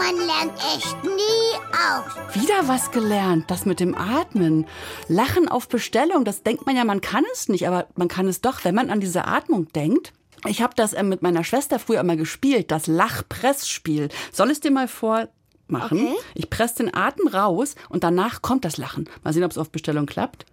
Man 0.00 0.16
lernt 0.16 0.58
echt 0.74 1.04
nie 1.04 1.52
aus. 1.76 2.34
Wieder 2.34 2.66
was 2.68 2.90
gelernt, 2.90 3.50
das 3.50 3.66
mit 3.66 3.80
dem 3.80 3.94
Atmen. 3.94 4.66
Lachen 5.08 5.46
auf 5.46 5.68
Bestellung, 5.68 6.24
das 6.24 6.42
denkt 6.42 6.64
man 6.64 6.74
ja, 6.74 6.86
man 6.86 7.02
kann 7.02 7.24
es 7.34 7.50
nicht, 7.50 7.68
aber 7.68 7.86
man 7.96 8.08
kann 8.08 8.26
es 8.26 8.40
doch, 8.40 8.64
wenn 8.64 8.74
man 8.74 8.88
an 8.88 9.00
diese 9.00 9.26
Atmung 9.26 9.70
denkt. 9.74 10.14
Ich 10.46 10.62
habe 10.62 10.72
das 10.74 10.94
äh, 10.94 11.02
mit 11.02 11.20
meiner 11.20 11.44
Schwester 11.44 11.78
früher 11.78 12.00
immer 12.00 12.16
gespielt, 12.16 12.70
das 12.70 12.86
Lachpressspiel. 12.86 14.08
Soll 14.32 14.46
ich 14.46 14.54
es 14.54 14.60
dir 14.60 14.70
mal 14.70 14.88
vormachen? 14.88 15.28
Okay. 15.68 16.14
Ich 16.32 16.48
presse 16.48 16.76
den 16.76 16.94
Atem 16.94 17.28
raus 17.28 17.74
und 17.90 18.02
danach 18.02 18.40
kommt 18.40 18.64
das 18.64 18.78
Lachen. 18.78 19.06
Mal 19.22 19.34
sehen, 19.34 19.44
ob 19.44 19.50
es 19.50 19.58
auf 19.58 19.68
Bestellung 19.68 20.06
klappt. 20.06 20.46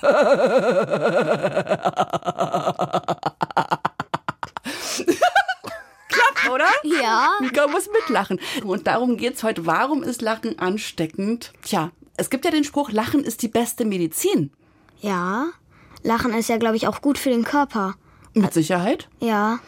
Ja. 6.82 7.30
Mika 7.40 7.66
muss 7.66 7.88
mitlachen. 7.92 8.40
Und 8.64 8.86
darum 8.86 9.16
geht's 9.16 9.42
heute. 9.42 9.66
Warum 9.66 10.02
ist 10.02 10.22
Lachen 10.22 10.58
ansteckend? 10.58 11.52
Tja, 11.62 11.90
es 12.16 12.30
gibt 12.30 12.44
ja 12.44 12.50
den 12.50 12.64
Spruch, 12.64 12.90
Lachen 12.90 13.24
ist 13.24 13.42
die 13.42 13.48
beste 13.48 13.84
Medizin. 13.84 14.50
Ja. 15.00 15.46
Lachen 16.02 16.32
ist 16.34 16.48
ja, 16.48 16.56
glaube 16.56 16.76
ich, 16.76 16.86
auch 16.86 17.00
gut 17.02 17.18
für 17.18 17.30
den 17.30 17.44
Körper. 17.44 17.94
Mit 18.34 18.52
Sicherheit. 18.54 19.08
Ja. 19.20 19.58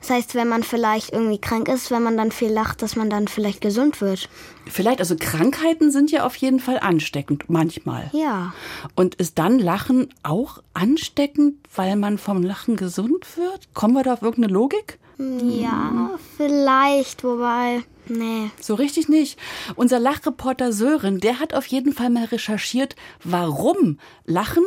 Das 0.00 0.10
heißt, 0.10 0.34
wenn 0.34 0.48
man 0.48 0.62
vielleicht 0.62 1.12
irgendwie 1.12 1.40
krank 1.40 1.68
ist, 1.68 1.90
wenn 1.90 2.02
man 2.02 2.16
dann 2.16 2.32
viel 2.32 2.50
lacht, 2.50 2.82
dass 2.82 2.96
man 2.96 3.08
dann 3.08 3.28
vielleicht 3.28 3.60
gesund 3.60 4.00
wird. 4.00 4.28
Vielleicht, 4.66 4.98
also 4.98 5.14
Krankheiten 5.18 5.90
sind 5.90 6.10
ja 6.10 6.26
auf 6.26 6.34
jeden 6.36 6.60
Fall 6.60 6.80
ansteckend, 6.80 7.44
manchmal. 7.48 8.10
Ja. 8.12 8.52
Und 8.96 9.14
ist 9.16 9.38
dann 9.38 9.58
Lachen 9.58 10.12
auch 10.22 10.62
ansteckend, 10.74 11.54
weil 11.74 11.96
man 11.96 12.18
vom 12.18 12.42
Lachen 12.42 12.76
gesund 12.76 13.36
wird? 13.36 13.72
Kommen 13.74 13.94
wir 13.94 14.02
da 14.02 14.14
auf 14.14 14.22
irgendeine 14.22 14.52
Logik? 14.52 14.98
Ja, 15.42 16.10
vielleicht, 16.36 17.24
wobei. 17.24 17.82
Nee. 18.08 18.50
So 18.60 18.74
richtig 18.74 19.08
nicht. 19.08 19.38
Unser 19.76 19.98
Lachreporter 19.98 20.72
Sören, 20.72 21.20
der 21.20 21.38
hat 21.38 21.54
auf 21.54 21.66
jeden 21.66 21.92
Fall 21.92 22.10
mal 22.10 22.24
recherchiert, 22.24 22.96
warum 23.24 23.98
Lachen 24.24 24.64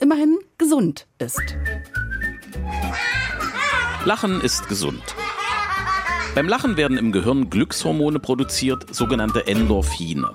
immerhin 0.00 0.38
gesund 0.56 1.06
ist. 1.18 1.56
Lachen 4.04 4.40
ist 4.40 4.68
gesund. 4.68 5.02
Beim 6.34 6.48
Lachen 6.48 6.76
werden 6.76 6.96
im 6.96 7.12
Gehirn 7.12 7.50
Glückshormone 7.50 8.20
produziert, 8.20 8.94
sogenannte 8.94 9.46
Endorphine. 9.46 10.30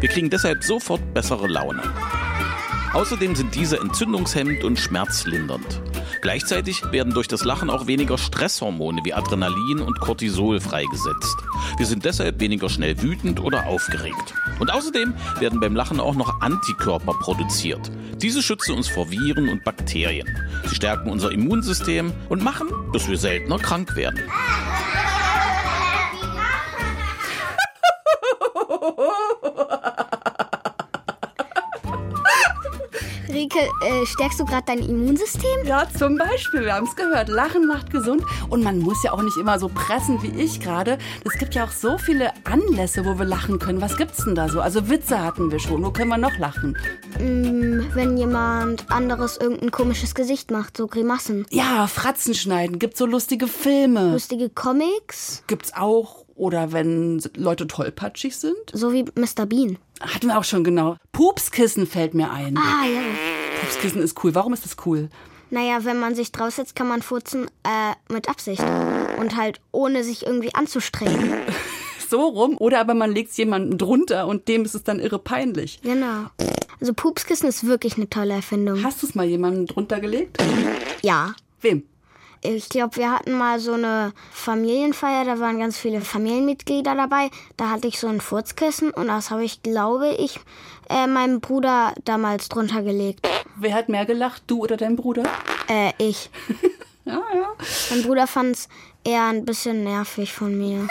Wir 0.00 0.08
kriegen 0.08 0.30
deshalb 0.30 0.64
sofort 0.64 1.14
bessere 1.14 1.46
Laune. 1.46 1.82
Außerdem 2.92 3.36
sind 3.36 3.54
diese 3.54 3.78
entzündungshemmend 3.78 4.64
und 4.64 4.78
schmerzlindernd. 4.78 5.80
Gleichzeitig 6.20 6.82
werden 6.92 7.14
durch 7.14 7.28
das 7.28 7.44
Lachen 7.44 7.70
auch 7.70 7.86
weniger 7.86 8.18
Stresshormone 8.18 9.04
wie 9.04 9.14
Adrenalin 9.14 9.80
und 9.80 10.00
Cortisol 10.00 10.60
freigesetzt. 10.60 11.36
Wir 11.76 11.86
sind 11.86 12.04
deshalb 12.04 12.40
weniger 12.40 12.68
schnell 12.68 13.00
wütend 13.00 13.40
oder 13.40 13.66
aufgeregt. 13.66 14.34
Und 14.58 14.72
außerdem 14.72 15.14
werden 15.38 15.60
beim 15.60 15.76
Lachen 15.76 16.00
auch 16.00 16.14
noch 16.14 16.40
Antikörper 16.40 17.14
produziert. 17.14 17.90
Diese 18.16 18.42
schützen 18.42 18.74
uns 18.74 18.88
vor 18.88 19.10
Viren 19.10 19.48
und 19.48 19.64
Bakterien. 19.64 20.28
Sie 20.66 20.74
stärken 20.74 21.10
unser 21.10 21.30
Immunsystem 21.30 22.12
und 22.28 22.42
machen, 22.42 22.68
dass 22.92 23.08
wir 23.08 23.16
seltener 23.16 23.58
krank 23.58 23.94
werden. 23.96 24.20
Rike, 33.48 33.66
äh, 33.80 34.04
stärkst 34.04 34.40
du 34.40 34.44
gerade 34.44 34.64
dein 34.66 34.78
Immunsystem? 34.80 35.64
Ja, 35.64 35.88
zum 35.96 36.18
Beispiel, 36.18 36.62
wir 36.62 36.74
haben 36.74 36.86
es 36.86 36.94
gehört, 36.94 37.28
Lachen 37.28 37.66
macht 37.66 37.90
gesund 37.90 38.22
und 38.50 38.62
man 38.62 38.78
muss 38.78 39.02
ja 39.02 39.12
auch 39.12 39.22
nicht 39.22 39.36
immer 39.38 39.58
so 39.58 39.68
pressen 39.68 40.22
wie 40.22 40.42
ich 40.42 40.60
gerade. 40.60 40.98
Es 41.24 41.38
gibt 41.38 41.54
ja 41.54 41.64
auch 41.64 41.70
so 41.70 41.96
viele 41.96 42.32
Anlässe, 42.44 43.06
wo 43.06 43.18
wir 43.18 43.24
lachen 43.24 43.58
können. 43.58 43.80
Was 43.80 43.96
gibt's 43.96 44.24
denn 44.24 44.34
da 44.34 44.48
so? 44.50 44.60
Also 44.60 44.90
Witze 44.90 45.22
hatten 45.22 45.50
wir 45.50 45.58
schon, 45.60 45.82
wo 45.82 45.90
können 45.90 46.10
wir 46.10 46.18
noch 46.18 46.36
lachen? 46.38 46.76
Mm, 47.18 47.86
wenn 47.94 48.18
jemand 48.18 48.90
anderes 48.90 49.38
irgendein 49.38 49.70
komisches 49.70 50.14
Gesicht 50.14 50.50
macht, 50.50 50.76
so 50.76 50.86
Grimassen. 50.86 51.46
Ja, 51.50 51.86
Fratzen 51.86 52.34
schneiden, 52.34 52.78
gibt's 52.78 52.98
so 52.98 53.06
lustige 53.06 53.46
Filme. 53.46 54.12
Lustige 54.12 54.50
Comics, 54.50 55.42
Gibt's 55.46 55.72
auch. 55.74 56.24
Oder 56.34 56.70
wenn 56.70 57.20
Leute 57.36 57.66
tollpatschig 57.66 58.36
sind. 58.36 58.54
so 58.72 58.92
wie 58.92 59.04
Mr. 59.16 59.44
Bean. 59.44 59.76
Hatten 60.00 60.28
wir 60.28 60.38
auch 60.38 60.44
schon 60.44 60.62
genau. 60.62 60.96
Pupskissen 61.10 61.84
fällt 61.88 62.14
mir 62.14 62.30
ein. 62.30 62.56
Ah, 62.56 62.84
ja. 62.86 63.00
Pupskissen 63.60 64.02
ist 64.02 64.22
cool. 64.22 64.34
Warum 64.34 64.52
ist 64.52 64.64
das 64.64 64.76
cool? 64.86 65.08
Naja, 65.50 65.84
wenn 65.84 65.98
man 65.98 66.14
sich 66.14 66.30
draus 66.32 66.56
setzt, 66.56 66.76
kann 66.76 66.88
man 66.88 67.02
furzen 67.02 67.46
äh, 67.64 68.12
mit 68.12 68.28
Absicht. 68.28 68.62
Und 69.18 69.36
halt 69.36 69.60
ohne 69.72 70.04
sich 70.04 70.26
irgendwie 70.26 70.54
anzustrengen. 70.54 71.34
So 72.10 72.22
rum. 72.26 72.56
Oder 72.58 72.80
aber 72.80 72.94
man 72.94 73.12
legt 73.12 73.34
jemanden 73.34 73.76
drunter 73.76 74.26
und 74.28 74.48
dem 74.48 74.64
ist 74.64 74.74
es 74.74 74.82
dann 74.82 74.98
irre 74.98 75.18
peinlich. 75.18 75.80
Genau. 75.82 76.30
Also 76.80 76.94
Pupskissen 76.94 77.46
ist 77.50 77.66
wirklich 77.66 77.98
eine 77.98 78.08
tolle 78.08 78.32
Erfindung. 78.32 78.82
Hast 78.82 79.02
du 79.02 79.06
es 79.06 79.14
mal 79.14 79.26
jemanden 79.26 79.66
drunter 79.66 80.00
gelegt? 80.00 80.42
Ja. 81.02 81.34
Wem? 81.60 81.82
Ich 82.42 82.68
glaube, 82.68 82.96
wir 82.96 83.10
hatten 83.10 83.32
mal 83.32 83.58
so 83.58 83.72
eine 83.72 84.12
Familienfeier, 84.32 85.24
da 85.24 85.40
waren 85.40 85.58
ganz 85.58 85.76
viele 85.76 86.00
Familienmitglieder 86.00 86.94
dabei. 86.94 87.30
Da 87.56 87.70
hatte 87.70 87.88
ich 87.88 87.98
so 87.98 88.06
ein 88.06 88.20
Furzkissen 88.20 88.90
und 88.90 89.08
das 89.08 89.30
habe 89.30 89.44
ich, 89.44 89.62
glaube 89.62 90.08
ich, 90.08 90.38
äh, 90.88 91.06
meinem 91.06 91.40
Bruder 91.40 91.94
damals 92.04 92.48
drunter 92.48 92.82
gelegt. 92.82 93.28
Wer 93.56 93.74
hat 93.74 93.88
mehr 93.88 94.06
gelacht, 94.06 94.42
du 94.46 94.62
oder 94.62 94.76
dein 94.76 94.96
Bruder? 94.96 95.24
Äh, 95.68 95.92
ich. 95.98 96.30
Ja, 97.08 97.22
ja. 97.34 97.48
Mein 97.88 98.02
Bruder 98.02 98.26
fand 98.26 98.54
es 98.54 98.68
eher 99.02 99.24
ein 99.24 99.46
bisschen 99.46 99.82
nervig 99.82 100.34
von 100.34 100.58
mir. 100.58 100.86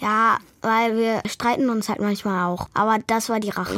Ja, 0.00 0.38
weil 0.62 0.96
wir 0.96 1.20
streiten 1.28 1.68
uns 1.68 1.88
halt 1.88 2.00
manchmal 2.00 2.46
auch. 2.46 2.68
Aber 2.74 2.98
das 3.04 3.28
war 3.28 3.40
die 3.40 3.50
Rache. 3.50 3.74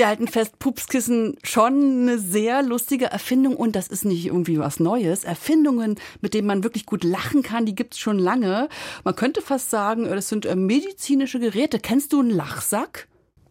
Wir 0.00 0.08
halten 0.08 0.28
fest, 0.28 0.58
Pupskissen 0.58 1.36
schon 1.42 1.74
eine 1.74 2.18
sehr 2.18 2.62
lustige 2.62 3.04
Erfindung 3.04 3.54
und 3.54 3.76
das 3.76 3.86
ist 3.86 4.06
nicht 4.06 4.24
irgendwie 4.24 4.58
was 4.58 4.80
Neues. 4.80 5.24
Erfindungen, 5.24 5.96
mit 6.22 6.32
denen 6.32 6.46
man 6.46 6.64
wirklich 6.64 6.86
gut 6.86 7.04
lachen 7.04 7.42
kann, 7.42 7.66
die 7.66 7.74
gibt's 7.74 7.98
schon 7.98 8.18
lange. 8.18 8.70
Man 9.04 9.14
könnte 9.14 9.42
fast 9.42 9.68
sagen, 9.68 10.04
das 10.04 10.30
sind 10.30 10.46
äh, 10.46 10.56
medizinische 10.56 11.38
Geräte. 11.38 11.78
Kennst 11.78 12.14
du 12.14 12.20
einen 12.20 12.30
Lachsack? 12.30 13.08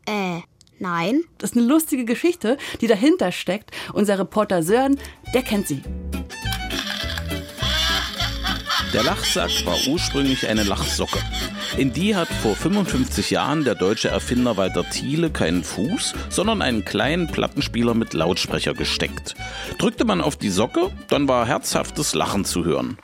Äh, 0.07 0.39
nein. 0.79 1.21
Das 1.37 1.51
ist 1.51 1.57
eine 1.57 1.67
lustige 1.67 2.03
Geschichte, 2.03 2.57
die 2.81 2.87
dahinter 2.87 3.31
steckt. 3.31 3.69
Unser 3.93 4.17
Reporter 4.17 4.63
Sören, 4.63 4.97
der 5.35 5.43
kennt 5.43 5.67
sie. 5.67 5.83
Der 8.93 9.03
Lachsack 9.03 9.51
war 9.65 9.77
ursprünglich 9.87 10.47
eine 10.47 10.63
Lachsocke. 10.63 11.19
In 11.77 11.93
die 11.93 12.15
hat 12.15 12.27
vor 12.27 12.55
55 12.55 13.29
Jahren 13.29 13.63
der 13.63 13.75
deutsche 13.75 14.09
Erfinder 14.09 14.57
Walter 14.57 14.83
Thiele 14.89 15.29
keinen 15.29 15.63
Fuß, 15.63 16.13
sondern 16.29 16.63
einen 16.63 16.85
kleinen 16.85 17.27
Plattenspieler 17.27 17.93
mit 17.93 18.13
Lautsprecher 18.13 18.73
gesteckt. 18.73 19.35
Drückte 19.77 20.05
man 20.05 20.21
auf 20.21 20.37
die 20.37 20.49
Socke, 20.49 20.89
dann 21.07 21.27
war 21.27 21.45
herzhaftes 21.45 22.15
Lachen 22.15 22.45
zu 22.45 22.65
hören. 22.65 22.97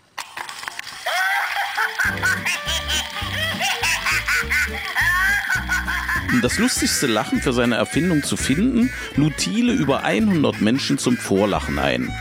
Um 6.33 6.41
das 6.41 6.57
lustigste 6.57 7.07
Lachen 7.07 7.41
für 7.41 7.53
seine 7.53 7.75
Erfindung 7.75 8.23
zu 8.23 8.35
finden, 8.35 8.91
lud 9.15 9.37
Thiele 9.37 9.73
über 9.73 10.03
100 10.03 10.61
Menschen 10.61 10.97
zum 10.97 11.15
Vorlachen 11.15 11.77
ein. 11.77 12.11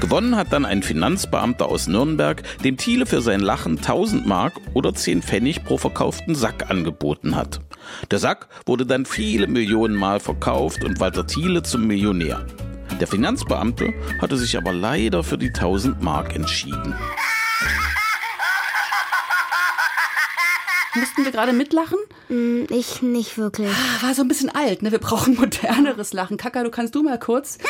Gewonnen 0.00 0.36
hat 0.36 0.52
dann 0.52 0.64
ein 0.66 0.82
Finanzbeamter 0.82 1.66
aus 1.66 1.86
Nürnberg, 1.86 2.42
dem 2.62 2.76
Thiele 2.76 3.06
für 3.06 3.22
sein 3.22 3.40
Lachen 3.40 3.78
1000 3.78 4.26
Mark 4.26 4.54
oder 4.74 4.94
10 4.94 5.22
Pfennig 5.22 5.64
pro 5.64 5.78
verkauften 5.78 6.34
Sack 6.34 6.70
angeboten 6.70 7.34
hat. 7.34 7.60
Der 8.10 8.18
Sack 8.18 8.48
wurde 8.66 8.84
dann 8.84 9.06
viele 9.06 9.46
Millionen 9.46 9.94
Mal 9.94 10.20
verkauft 10.20 10.84
und 10.84 11.00
Walter 11.00 11.26
Thiele 11.26 11.62
zum 11.62 11.86
Millionär. 11.86 12.44
Der 13.00 13.06
Finanzbeamte 13.06 13.92
hatte 14.20 14.36
sich 14.36 14.56
aber 14.56 14.72
leider 14.72 15.22
für 15.24 15.38
die 15.38 15.48
1000 15.48 16.02
Mark 16.02 16.34
entschieden. 16.34 16.94
Mussten 20.94 21.24
wir 21.24 21.32
gerade 21.32 21.52
mitlachen? 21.52 21.98
Hm, 22.28 22.66
Ich 22.70 23.02
nicht 23.02 23.36
wirklich. 23.36 23.68
War 24.00 24.14
so 24.14 24.22
ein 24.22 24.28
bisschen 24.28 24.48
alt, 24.54 24.82
ne? 24.82 24.92
Wir 24.92 24.98
brauchen 24.98 25.36
moderneres 25.36 26.12
Lachen. 26.14 26.36
Kaka, 26.38 26.62
du 26.64 26.70
kannst 26.70 26.94
du 26.94 27.02
mal 27.02 27.18
kurz. 27.18 27.58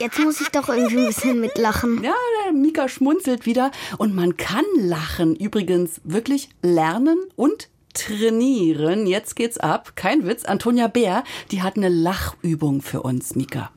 Jetzt 0.00 0.18
muss 0.18 0.40
ich 0.40 0.48
doch 0.48 0.70
irgendwie 0.70 0.96
ein 0.96 1.06
bisschen 1.08 1.40
mitlachen. 1.40 2.02
Ja, 2.02 2.14
der 2.46 2.54
Mika 2.54 2.88
schmunzelt 2.88 3.44
wieder. 3.44 3.70
Und 3.98 4.14
man 4.14 4.38
kann 4.38 4.64
lachen 4.76 5.36
übrigens 5.36 6.00
wirklich 6.04 6.48
lernen 6.62 7.18
und 7.36 7.68
trainieren. 7.92 9.06
Jetzt 9.06 9.36
geht's 9.36 9.58
ab. 9.58 9.92
Kein 9.96 10.26
Witz. 10.26 10.46
Antonia 10.46 10.88
Bär, 10.88 11.22
die 11.50 11.60
hat 11.60 11.76
eine 11.76 11.90
Lachübung 11.90 12.80
für 12.80 13.02
uns, 13.02 13.34
Mika. 13.34 13.72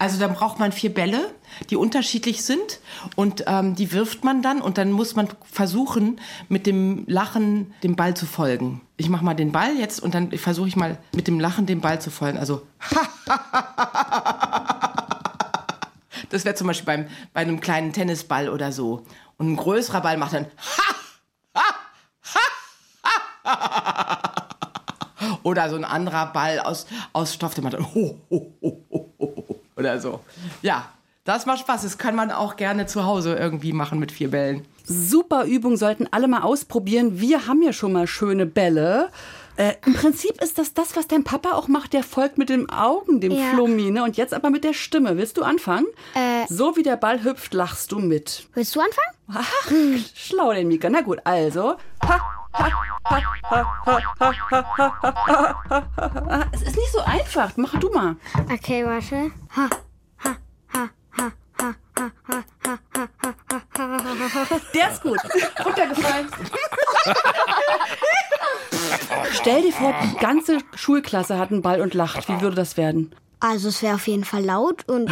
Also 0.00 0.18
dann 0.18 0.34
braucht 0.34 0.58
man 0.58 0.72
vier 0.72 0.92
Bälle, 0.92 1.32
die 1.70 1.76
unterschiedlich 1.76 2.42
sind 2.44 2.80
und 3.14 3.44
ähm, 3.46 3.76
die 3.76 3.92
wirft 3.92 4.24
man 4.24 4.42
dann 4.42 4.60
und 4.60 4.78
dann 4.78 4.90
muss 4.90 5.14
man 5.14 5.28
versuchen, 5.50 6.20
mit 6.48 6.66
dem 6.66 7.04
Lachen 7.06 7.72
dem 7.84 7.94
Ball 7.94 8.14
zu 8.14 8.26
folgen. 8.26 8.80
Ich 8.96 9.08
mache 9.08 9.24
mal 9.24 9.34
den 9.34 9.52
Ball 9.52 9.76
jetzt 9.76 10.00
und 10.00 10.14
dann 10.14 10.30
versuche 10.32 10.68
ich 10.68 10.76
mal 10.76 10.98
mit 11.14 11.28
dem 11.28 11.38
Lachen 11.38 11.66
dem 11.66 11.80
Ball 11.80 12.00
zu 12.00 12.10
folgen. 12.10 12.38
Also 12.38 12.62
das 16.30 16.44
wäre 16.44 16.54
zum 16.54 16.66
Beispiel 16.66 16.86
beim, 16.86 17.06
bei 17.32 17.40
einem 17.40 17.60
kleinen 17.60 17.92
Tennisball 17.92 18.48
oder 18.48 18.72
so. 18.72 19.04
Und 19.36 19.52
ein 19.52 19.56
größerer 19.56 20.00
Ball 20.00 20.16
macht 20.16 20.32
dann 20.34 20.46
Oder 25.42 25.70
so 25.70 25.76
ein 25.76 25.84
anderer 25.84 26.26
Ball 26.32 26.60
aus, 26.60 26.86
aus 27.12 27.34
Stoff, 27.34 27.54
den 27.54 27.64
man 27.64 27.72
dann 27.72 27.94
ho, 27.94 28.20
ho, 28.30 28.54
ho, 28.60 28.86
ho, 28.90 29.14
ho, 29.18 29.60
oder 29.76 30.00
so. 30.00 30.20
Ja, 30.62 30.88
das 31.24 31.46
macht 31.46 31.60
Spaß. 31.60 31.82
Das 31.82 31.98
kann 31.98 32.14
man 32.14 32.30
auch 32.30 32.56
gerne 32.56 32.86
zu 32.86 33.04
Hause 33.04 33.34
irgendwie 33.34 33.72
machen 33.72 33.98
mit 33.98 34.12
vier 34.12 34.30
Bällen. 34.30 34.64
Super 34.84 35.44
Übung, 35.44 35.76
sollten 35.76 36.06
alle 36.10 36.28
mal 36.28 36.42
ausprobieren. 36.42 37.20
Wir 37.20 37.46
haben 37.46 37.62
ja 37.62 37.72
schon 37.72 37.92
mal 37.92 38.06
schöne 38.06 38.46
Bälle. 38.46 39.10
Äh, 39.58 39.74
Im 39.84 39.94
Prinzip 39.94 40.40
ist 40.40 40.56
das 40.56 40.72
das, 40.72 40.94
was 40.94 41.08
dein 41.08 41.24
Papa 41.24 41.52
auch 41.52 41.66
macht. 41.66 41.92
Der 41.92 42.04
folgt 42.04 42.38
mit 42.38 42.48
den 42.48 42.70
Augen 42.70 43.20
dem 43.20 43.32
ja. 43.32 43.50
Flummi, 43.50 43.90
ne? 43.90 44.04
Und 44.04 44.16
jetzt 44.16 44.32
aber 44.32 44.50
mit 44.50 44.62
der 44.62 44.72
Stimme. 44.72 45.16
Willst 45.16 45.36
du 45.36 45.42
anfangen? 45.42 45.86
Äh. 46.14 46.46
So 46.48 46.76
wie 46.76 46.84
der 46.84 46.96
Ball 46.96 47.24
hüpft, 47.24 47.54
lachst 47.54 47.90
du 47.90 47.98
mit. 47.98 48.46
Willst 48.54 48.76
du 48.76 48.80
anfangen? 48.80 49.16
Ach, 49.34 49.68
hm. 49.68 50.04
schlau, 50.14 50.52
den 50.52 50.68
Mika. 50.68 50.88
Na 50.88 51.00
gut, 51.00 51.18
also. 51.24 51.76
Ha, 52.04 52.20
ha, 52.52 52.70
es 56.52 56.62
ist 56.62 56.76
nicht 56.76 56.92
so 56.92 57.00
einfach. 57.00 57.56
Mach 57.56 57.78
du 57.80 57.90
mal. 57.90 58.14
Okay, 58.52 58.86
warte. 58.86 59.32
Ha, 59.56 59.68
ha, 60.24 60.36
ha. 60.72 60.88
Der 64.74 64.90
ist 64.90 65.02
gut. 65.02 65.18
Runtergefallen. 65.64 66.28
Stell 69.32 69.62
dir 69.62 69.72
vor, 69.72 69.94
die 70.04 70.16
ganze 70.18 70.58
Schulklasse 70.74 71.38
hat 71.38 71.50
einen 71.50 71.62
Ball 71.62 71.80
und 71.80 71.94
lacht. 71.94 72.28
Wie 72.28 72.40
würde 72.40 72.56
das 72.56 72.76
werden? 72.76 73.14
Also 73.40 73.68
es 73.68 73.82
wäre 73.82 73.94
auf 73.94 74.06
jeden 74.06 74.24
Fall 74.24 74.44
laut 74.44 74.88
und 74.88 75.10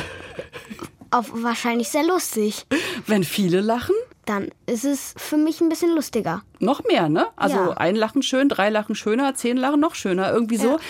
auf 1.10 1.30
wahrscheinlich 1.32 1.88
sehr 1.88 2.04
lustig. 2.04 2.66
Wenn 3.06 3.24
viele 3.24 3.60
lachen? 3.60 3.94
Dann 4.24 4.48
ist 4.66 4.84
es 4.84 5.14
für 5.16 5.36
mich 5.36 5.60
ein 5.60 5.68
bisschen 5.68 5.94
lustiger. 5.94 6.42
Noch 6.58 6.82
mehr, 6.84 7.08
ne? 7.08 7.28
Also 7.36 7.56
Ja. 7.56 7.70
ein 7.76 7.94
Lachen 7.94 8.22
schön, 8.24 8.48
drei 8.48 8.70
Lachen 8.70 8.96
schöner, 8.96 9.34
zehn 9.36 9.56
Lachen 9.56 9.78
noch 9.78 9.94
schöner. 9.94 10.32
Irgendwie 10.32 10.56
so. 10.56 10.80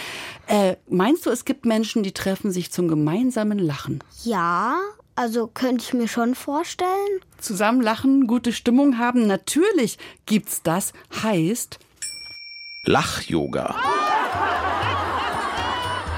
Äh, 0.47 0.77
meinst 0.89 1.27
du, 1.27 1.31
es 1.31 1.45
gibt 1.45 1.67
Menschen, 1.67 2.03
die 2.03 2.13
treffen 2.13 2.51
sich 2.51 2.73
zum 2.73 2.89
gemeinsamen 2.89 3.59
Lachen? 3.59 4.03
Ja, 4.25 4.79
also 5.17 5.49
könnte 5.49 5.85
ich 5.85 5.95
mir 5.95 6.09
schon 6.09 6.35
vorstellen. 6.35 6.91
Zusammen 7.39 7.81
lachen, 7.81 8.27
gute 8.27 8.53
Stimmung 8.53 8.99
haben? 8.99 9.27
Natürlich 9.27 9.99
gibt's 10.27 10.63
das. 10.63 10.93
Heißt, 11.23 11.79
Lach-Yoga. 12.85 13.75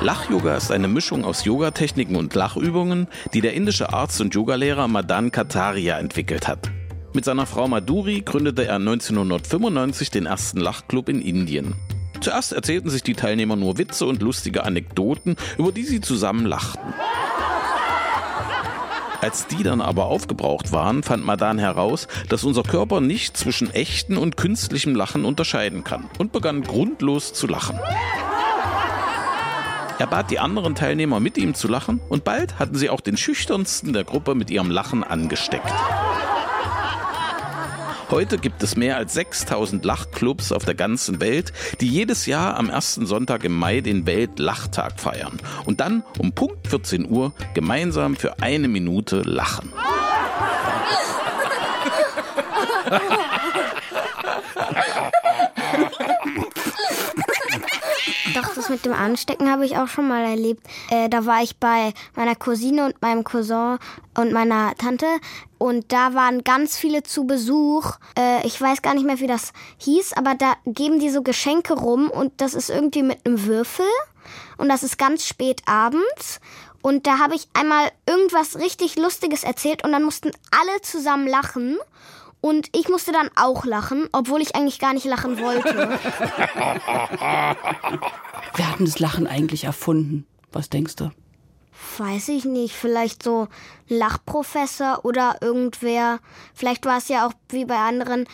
Lach-Yoga 0.01 0.57
ist 0.57 0.71
eine 0.71 0.87
Mischung 0.87 1.25
aus 1.25 1.45
Yogatechniken 1.45 2.15
und 2.15 2.35
Lachübungen, 2.35 3.09
die 3.33 3.41
der 3.41 3.55
indische 3.55 3.93
Arzt 3.93 4.21
und 4.21 4.35
Yogalehrer 4.35 4.87
Madan 4.87 5.33
Kataria 5.33 5.99
entwickelt 5.99 6.47
hat. 6.47 6.71
Mit 7.15 7.25
seiner 7.25 7.47
Frau 7.47 7.67
Madhuri 7.67 8.21
gründete 8.21 8.67
er 8.67 8.77
1995 8.77 10.11
den 10.11 10.27
ersten 10.27 10.61
Lachclub 10.61 11.09
in 11.09 11.23
Indien. 11.23 11.75
Zuerst 12.21 12.53
erzählten 12.53 12.91
sich 12.91 13.03
die 13.03 13.15
Teilnehmer 13.15 13.57
nur 13.57 13.79
Witze 13.79 14.07
und 14.07 14.23
lustige 14.23 14.65
Anekdoten, 14.65 15.37
über 15.57 15.73
die 15.73 15.85
sie 15.85 16.01
zusammen 16.01 16.45
lachten. 16.45 16.95
Als 19.21 19.49
die 19.49 19.65
dann 19.65 19.81
aber 19.81 20.07
aufgebraucht 20.07 20.71
waren, 20.71 21.03
fand 21.03 21.25
Madan 21.25 21.59
heraus, 21.59 22.07
dass 22.29 22.45
unser 22.45 22.63
Körper 22.63 23.01
nicht 23.01 23.37
zwischen 23.37 23.73
echten 23.73 24.17
und 24.17 24.37
künstlichem 24.37 24.95
Lachen 24.95 25.25
unterscheiden 25.25 25.83
kann 25.83 26.09
und 26.19 26.33
begann 26.33 26.63
grundlos 26.63 27.33
zu 27.33 27.49
lachen. 27.49 27.79
Er 29.99 30.07
bat 30.07 30.31
die 30.31 30.39
anderen 30.39 30.77
Teilnehmer 30.77 31.19
mit 31.19 31.37
ihm 31.37 31.55
zu 31.55 31.67
lachen 31.67 32.01
und 32.09 32.23
bald 32.23 32.61
hatten 32.61 32.77
sie 32.77 32.89
auch 32.89 33.01
den 33.01 33.17
schüchternsten 33.17 33.93
der 33.93 34.05
Gruppe 34.05 34.37
mit 34.37 34.49
ihrem 34.51 34.71
Lachen 34.71 35.03
angesteckt. 35.03 35.73
Heute 38.11 38.39
gibt 38.39 38.63
es 38.63 38.75
mehr 38.75 38.97
als 38.97 39.13
6000 39.13 39.85
Lachclubs 39.85 40.51
auf 40.51 40.65
der 40.65 40.75
ganzen 40.75 41.21
Welt, 41.21 41.53
die 41.83 41.89
jedes 41.89 42.25
Jahr 42.25 42.57
am 42.57 42.71
ersten 42.71 43.05
Sonntag 43.05 43.45
im 43.45 43.55
Mai 43.55 43.83
den 43.83 44.07
Weltlachtag 44.07 44.99
feiern 44.99 45.39
und 45.67 45.81
dann 45.81 46.03
um 46.19 46.33
Punkt 46.33 46.69
14 46.69 47.11
Uhr 47.11 47.35
gemeinsam 47.53 48.17
für 48.17 48.41
eine 48.41 48.69
Minute 48.69 49.21
lachen. 49.23 49.75
Doch, 58.35 58.55
das 58.55 58.69
mit 58.69 58.85
dem 58.85 58.93
Anstecken 58.93 59.51
habe 59.51 59.65
ich 59.65 59.77
auch 59.77 59.89
schon 59.89 60.09
mal 60.09 60.25
erlebt. 60.25 60.67
Äh, 60.91 61.09
da 61.09 61.27
war 61.27 61.43
ich 61.43 61.57
bei 61.57 61.93
meiner 62.15 62.35
Cousine 62.35 62.85
und 62.87 63.01
meinem 63.01 63.25
Cousin 63.25 63.79
und 64.17 64.33
meiner 64.33 64.75
Tante. 64.77 65.07
Und 65.59 65.93
da 65.93 66.15
waren 66.15 66.45
ganz 66.45 66.77
viele 66.77 67.03
zu 67.03 67.27
Besuch. 67.27 67.97
Äh, 68.19 68.47
ich 68.47 68.61
weiß 68.61 68.83
gar 68.83 68.95
nicht 68.95 69.07
mehr, 69.07 69.21
wie 69.21 69.27
das 69.27 69.53
hieß, 69.79 70.13
aber 70.15 70.35
da 70.35 70.55
geben 70.67 71.01
die 71.01 71.11
so 71.11 71.23
Geschenke 71.23 71.75
rum 71.75 72.11
und 72.11 72.41
das 72.41 72.55
ist 72.55 72.71
irgendwie 72.71 73.03
mit 73.03 73.25
einem 73.27 73.45
Würfel. 73.45 73.87
Und 74.57 74.69
das 74.69 74.83
ist 74.83 74.99
ganz 74.99 75.27
spät 75.27 75.63
abends. 75.67 76.41
Und 76.83 77.07
da 77.07 77.19
habe 77.19 77.35
ich 77.35 77.49
einmal 77.55 77.91
irgendwas 78.07 78.57
richtig 78.57 78.97
Lustiges 78.97 79.43
erzählt 79.43 79.85
und 79.85 79.93
dann 79.93 80.05
mussten 80.05 80.31
alle 80.51 80.81
zusammen 80.83 81.27
lachen. 81.27 81.77
Und 82.41 82.69
ich 82.77 82.89
musste 82.89 83.13
dann 83.13 83.31
auch 83.35 83.65
lachen, 83.65 84.09
obwohl 84.13 84.41
ich 84.41 84.55
eigentlich 84.55 84.79
gar 84.79 84.95
nicht 84.95 85.07
lachen 85.07 85.41
wollte. 85.41 85.75
wer 88.55 88.71
hat 88.71 88.79
denn 88.79 88.87
das 88.87 89.01
Lachen 89.01 89.27
eigentlich 89.27 89.65
erfunden? 89.65 90.27
Was 90.53 90.71
denkst 90.71 90.97
du? 90.97 91.11
Weiß 91.99 92.29
ich 92.29 92.45
nicht, 92.45 92.75
vielleicht 92.75 93.23
so 93.23 93.49
Lachprofessor 93.89 95.05
oder 95.05 95.39
irgendwer. 95.41 96.21
Vielleicht 96.55 96.87
war 96.87 96.99
es 96.99 97.09
ja 97.09 97.27
auch 97.27 97.33
wie 97.51 97.65
bei 97.65 97.77
anderen 97.77 98.27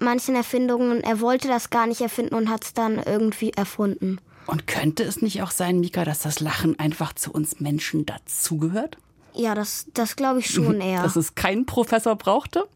manchen 0.00 0.34
Erfindungen, 0.34 1.02
er 1.02 1.20
wollte 1.20 1.48
das 1.48 1.70
gar 1.70 1.86
nicht 1.86 2.00
erfinden 2.00 2.34
und 2.34 2.48
hat 2.48 2.64
es 2.64 2.74
dann 2.74 2.98
irgendwie 2.98 3.50
erfunden. 3.50 4.20
Und 4.46 4.66
könnte 4.66 5.04
es 5.04 5.22
nicht 5.22 5.42
auch 5.42 5.50
sein, 5.50 5.80
Mika, 5.80 6.04
dass 6.04 6.20
das 6.20 6.40
Lachen 6.40 6.78
einfach 6.78 7.12
zu 7.12 7.32
uns 7.32 7.60
Menschen 7.60 8.06
dazugehört? 8.06 8.98
Ja, 9.34 9.54
das, 9.54 9.86
das 9.94 10.16
glaube 10.16 10.40
ich 10.40 10.50
schon 10.50 10.80
eher. 10.80 11.02
Dass 11.02 11.16
es 11.16 11.34
keinen 11.34 11.66
Professor 11.66 12.16
brauchte? 12.16 12.66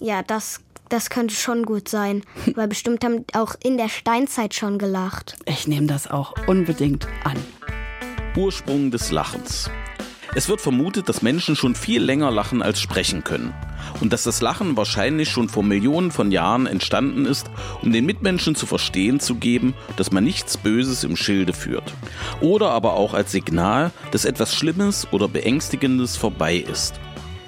Ja, 0.00 0.22
das, 0.22 0.60
das 0.88 1.10
könnte 1.10 1.34
schon 1.34 1.64
gut 1.64 1.88
sein. 1.88 2.22
Weil 2.54 2.68
bestimmt 2.68 3.04
haben 3.04 3.24
auch 3.32 3.54
in 3.62 3.76
der 3.76 3.88
Steinzeit 3.88 4.54
schon 4.54 4.78
gelacht. 4.78 5.36
Ich 5.46 5.66
nehme 5.66 5.86
das 5.86 6.10
auch 6.10 6.34
unbedingt 6.46 7.06
an. 7.24 7.36
Ursprung 8.36 8.90
des 8.90 9.10
Lachens. 9.10 9.70
Es 10.34 10.48
wird 10.48 10.60
vermutet, 10.60 11.08
dass 11.08 11.22
Menschen 11.22 11.56
schon 11.56 11.74
viel 11.74 12.02
länger 12.02 12.30
lachen 12.30 12.62
als 12.62 12.80
sprechen 12.80 13.24
können. 13.24 13.54
Und 14.00 14.12
dass 14.12 14.24
das 14.24 14.40
Lachen 14.40 14.76
wahrscheinlich 14.76 15.30
schon 15.30 15.48
vor 15.48 15.62
Millionen 15.62 16.10
von 16.10 16.30
Jahren 16.30 16.66
entstanden 16.66 17.24
ist, 17.24 17.50
um 17.82 17.90
den 17.92 18.04
Mitmenschen 18.04 18.54
zu 18.54 18.66
verstehen 18.66 19.20
zu 19.20 19.36
geben, 19.36 19.74
dass 19.96 20.12
man 20.12 20.24
nichts 20.24 20.58
Böses 20.58 21.02
im 21.02 21.16
Schilde 21.16 21.54
führt. 21.54 21.94
Oder 22.40 22.70
aber 22.70 22.92
auch 22.92 23.14
als 23.14 23.32
Signal, 23.32 23.90
dass 24.12 24.26
etwas 24.26 24.54
Schlimmes 24.54 25.08
oder 25.12 25.28
Beängstigendes 25.28 26.16
vorbei 26.16 26.56
ist. 26.56 27.00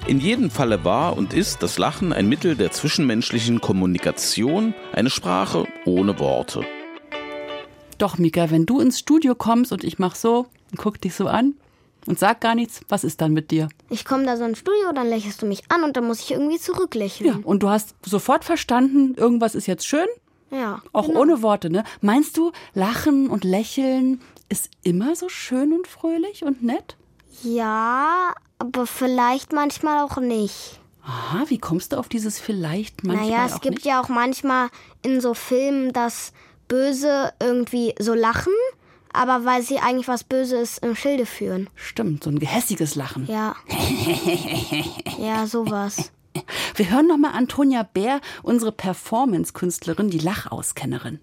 In 0.07 0.19
jedem 0.19 0.49
Falle 0.49 0.83
war 0.83 1.15
und 1.15 1.33
ist 1.33 1.63
das 1.63 1.77
Lachen 1.77 2.11
ein 2.11 2.27
Mittel 2.27 2.55
der 2.55 2.71
zwischenmenschlichen 2.71 3.61
Kommunikation, 3.61 4.73
eine 4.93 5.09
Sprache 5.09 5.67
ohne 5.85 6.19
Worte. 6.19 6.61
Doch, 7.97 8.17
Mika, 8.17 8.49
wenn 8.49 8.65
du 8.65 8.79
ins 8.79 8.99
Studio 8.99 9.35
kommst 9.35 9.71
und 9.71 9.83
ich 9.83 9.99
mach 9.99 10.15
so 10.15 10.47
und 10.71 10.77
guck 10.77 10.99
dich 10.99 11.13
so 11.13 11.27
an 11.27 11.53
und 12.07 12.17
sag 12.17 12.41
gar 12.41 12.55
nichts, 12.55 12.81
was 12.89 13.03
ist 13.03 13.21
dann 13.21 13.31
mit 13.31 13.51
dir? 13.51 13.69
Ich 13.89 14.03
komme 14.03 14.25
da 14.25 14.37
so 14.37 14.43
ins 14.43 14.57
Studio, 14.57 14.91
dann 14.93 15.07
lächelst 15.07 15.41
du 15.43 15.45
mich 15.45 15.63
an 15.69 15.83
und 15.83 15.95
dann 15.95 16.07
muss 16.07 16.19
ich 16.21 16.31
irgendwie 16.31 16.57
zurücklächeln. 16.57 17.29
Ja, 17.29 17.39
und 17.43 17.61
du 17.63 17.69
hast 17.69 17.93
sofort 18.03 18.43
verstanden, 18.43 19.13
irgendwas 19.15 19.53
ist 19.55 19.67
jetzt 19.67 19.85
schön, 19.85 20.07
Ja. 20.49 20.81
auch 20.93 21.07
ohne 21.07 21.41
Worte, 21.43 21.69
ne? 21.69 21.83
Meinst 22.01 22.35
du, 22.37 22.51
Lachen 22.73 23.29
und 23.29 23.43
Lächeln 23.43 24.19
ist 24.49 24.71
immer 24.83 25.15
so 25.15 25.29
schön 25.29 25.71
und 25.73 25.85
fröhlich 25.87 26.43
und 26.43 26.63
nett? 26.63 26.97
Ja, 27.43 28.33
aber 28.61 28.85
vielleicht 28.85 29.53
manchmal 29.53 30.03
auch 30.05 30.17
nicht. 30.17 30.79
Aha, 31.03 31.45
wie 31.47 31.57
kommst 31.57 31.93
du 31.93 31.97
auf 31.97 32.07
dieses 32.07 32.39
vielleicht 32.39 33.03
manchmal 33.03 33.29
naja, 33.29 33.45
es 33.47 33.53
auch 33.53 33.61
gibt 33.61 33.77
nicht? 33.77 33.85
ja 33.85 34.01
auch 34.01 34.07
manchmal 34.07 34.69
in 35.01 35.19
so 35.19 35.33
Filmen, 35.33 35.93
dass 35.93 36.31
Böse 36.67 37.33
irgendwie 37.41 37.95
so 37.97 38.13
lachen, 38.13 38.53
aber 39.11 39.43
weil 39.43 39.63
sie 39.63 39.79
eigentlich 39.79 40.07
was 40.07 40.23
Böses 40.23 40.77
im 40.77 40.95
Schilde 40.95 41.25
führen. 41.25 41.71
Stimmt, 41.75 42.23
so 42.23 42.29
ein 42.29 42.37
gehässiges 42.37 42.93
Lachen. 42.93 43.25
Ja. 43.25 43.55
ja, 45.17 45.47
sowas. 45.47 46.11
Wir 46.75 46.91
hören 46.91 47.07
nochmal 47.07 47.33
Antonia 47.33 47.81
Bär, 47.81 48.21
unsere 48.43 48.71
Performance-Künstlerin, 48.71 50.11
die 50.11 50.19
Lachauskennerin. 50.19 51.19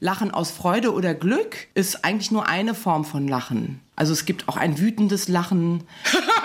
Lachen 0.00 0.30
aus 0.30 0.50
Freude 0.50 0.92
oder 0.92 1.14
Glück 1.14 1.56
ist 1.74 2.04
eigentlich 2.04 2.30
nur 2.30 2.46
eine 2.46 2.74
Form 2.74 3.04
von 3.04 3.26
Lachen. 3.26 3.80
Also 3.96 4.12
es 4.12 4.26
gibt 4.26 4.48
auch 4.48 4.56
ein 4.56 4.78
wütendes 4.78 5.26
Lachen. 5.26 5.82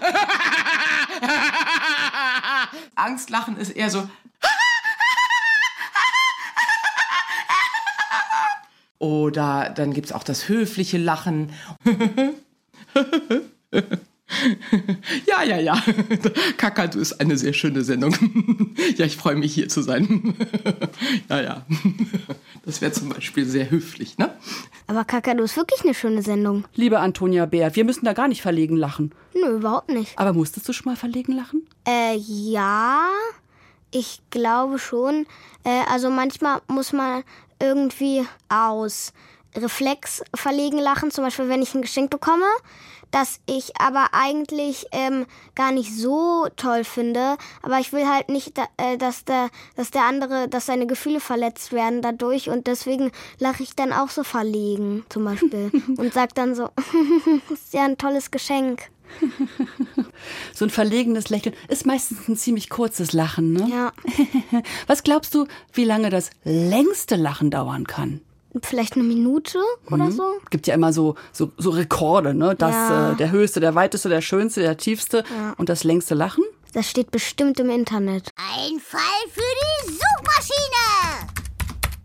Angstlachen 2.94 3.56
ist 3.56 3.70
eher 3.70 3.90
so. 3.90 4.08
Oder 8.98 9.70
dann 9.70 9.92
gibt 9.92 10.08
es 10.08 10.12
auch 10.12 10.24
das 10.24 10.48
höfliche 10.48 10.98
Lachen. 10.98 11.52
Ja, 15.26 15.42
ja, 15.42 15.58
ja. 15.58 15.82
Kakadu 16.56 16.98
ist 17.00 17.20
eine 17.20 17.36
sehr 17.36 17.52
schöne 17.52 17.82
Sendung. 17.82 18.14
Ja, 18.96 19.04
ich 19.04 19.16
freue 19.16 19.36
mich 19.36 19.54
hier 19.54 19.68
zu 19.68 19.82
sein. 19.82 20.34
Ja, 21.28 21.40
ja. 21.40 21.66
Das 22.64 22.80
wäre 22.80 22.92
zum 22.92 23.10
Beispiel 23.10 23.44
sehr 23.44 23.70
höflich, 23.70 24.18
ne? 24.18 24.34
Aber 24.86 25.04
Kakadu 25.04 25.44
ist 25.44 25.56
wirklich 25.56 25.82
eine 25.84 25.94
schöne 25.94 26.22
Sendung. 26.22 26.64
Liebe 26.74 26.98
Antonia 27.00 27.46
Bär, 27.46 27.74
wir 27.74 27.84
müssen 27.84 28.04
da 28.04 28.12
gar 28.12 28.28
nicht 28.28 28.42
verlegen 28.42 28.76
lachen. 28.76 29.12
Nö, 29.34 29.56
überhaupt 29.56 29.90
nicht. 29.90 30.18
Aber 30.18 30.32
musstest 30.32 30.68
du 30.68 30.72
schon 30.72 30.90
mal 30.90 30.96
verlegen 30.96 31.32
lachen? 31.32 31.66
Äh, 31.86 32.16
ja, 32.16 33.08
ich 33.90 34.20
glaube 34.30 34.78
schon. 34.78 35.26
Äh, 35.64 35.82
also 35.90 36.10
manchmal 36.10 36.60
muss 36.68 36.92
man 36.92 37.24
irgendwie 37.60 38.26
aus 38.48 39.12
Reflex 39.56 40.22
verlegen 40.34 40.78
lachen. 40.78 41.10
Zum 41.10 41.24
Beispiel, 41.24 41.48
wenn 41.48 41.62
ich 41.62 41.74
ein 41.74 41.82
Geschenk 41.82 42.10
bekomme, 42.10 42.46
das 43.10 43.40
ich 43.46 43.80
aber 43.80 44.08
eigentlich 44.12 44.86
ähm, 44.92 45.26
gar 45.54 45.72
nicht 45.72 45.94
so 45.94 46.46
toll 46.56 46.84
finde. 46.84 47.36
Aber 47.62 47.78
ich 47.78 47.92
will 47.92 48.06
halt 48.06 48.28
nicht, 48.28 48.58
äh, 48.76 48.96
dass, 48.98 49.24
der, 49.24 49.50
dass 49.76 49.90
der 49.90 50.02
andere, 50.04 50.48
dass 50.48 50.66
seine 50.66 50.86
Gefühle 50.86 51.20
verletzt 51.20 51.72
werden 51.72 52.02
dadurch. 52.02 52.48
Und 52.50 52.66
deswegen 52.66 53.10
lache 53.38 53.62
ich 53.62 53.74
dann 53.74 53.92
auch 53.92 54.10
so 54.10 54.24
verlegen, 54.24 55.04
zum 55.08 55.24
Beispiel. 55.24 55.70
und 55.96 56.12
sag 56.12 56.34
dann 56.34 56.54
so, 56.54 56.68
das 57.48 57.60
ist 57.60 57.74
ja 57.74 57.84
ein 57.84 57.98
tolles 57.98 58.30
Geschenk. 58.30 58.82
so 60.54 60.66
ein 60.66 60.70
verlegenes 60.70 61.30
Lächeln 61.30 61.54
ist 61.68 61.86
meistens 61.86 62.28
ein 62.28 62.36
ziemlich 62.36 62.68
kurzes 62.68 63.14
Lachen, 63.14 63.54
ne? 63.54 63.66
Ja. 63.70 63.92
Was 64.86 65.02
glaubst 65.02 65.34
du, 65.34 65.46
wie 65.72 65.84
lange 65.84 66.10
das 66.10 66.28
längste 66.44 67.16
Lachen 67.16 67.50
dauern 67.50 67.86
kann? 67.86 68.20
Vielleicht 68.66 68.94
eine 68.94 69.04
Minute 69.04 69.58
oder 69.90 70.04
mhm. 70.06 70.12
so. 70.12 70.22
Gibt 70.50 70.66
ja 70.66 70.74
immer 70.74 70.92
so, 70.92 71.14
so, 71.32 71.50
so 71.56 71.70
Rekorde, 71.70 72.34
ne? 72.34 72.54
Das, 72.56 72.72
Ja. 72.74 73.12
äh, 73.12 73.16
der 73.16 73.30
höchste, 73.30 73.60
der 73.60 73.74
weiteste, 73.74 74.08
der 74.08 74.20
schönste, 74.20 74.60
der 74.60 74.76
tiefste 74.76 75.24
Ja. 75.36 75.54
und 75.56 75.68
das 75.68 75.84
längste 75.84 76.14
Lachen. 76.14 76.44
Das 76.72 76.88
steht 76.88 77.10
bestimmt 77.10 77.58
im 77.60 77.70
Internet. 77.70 78.30
Ein 78.36 78.78
Fall 78.78 79.00
für 79.32 79.40
die 79.40 79.92
Suchmaschine. 79.92 81.28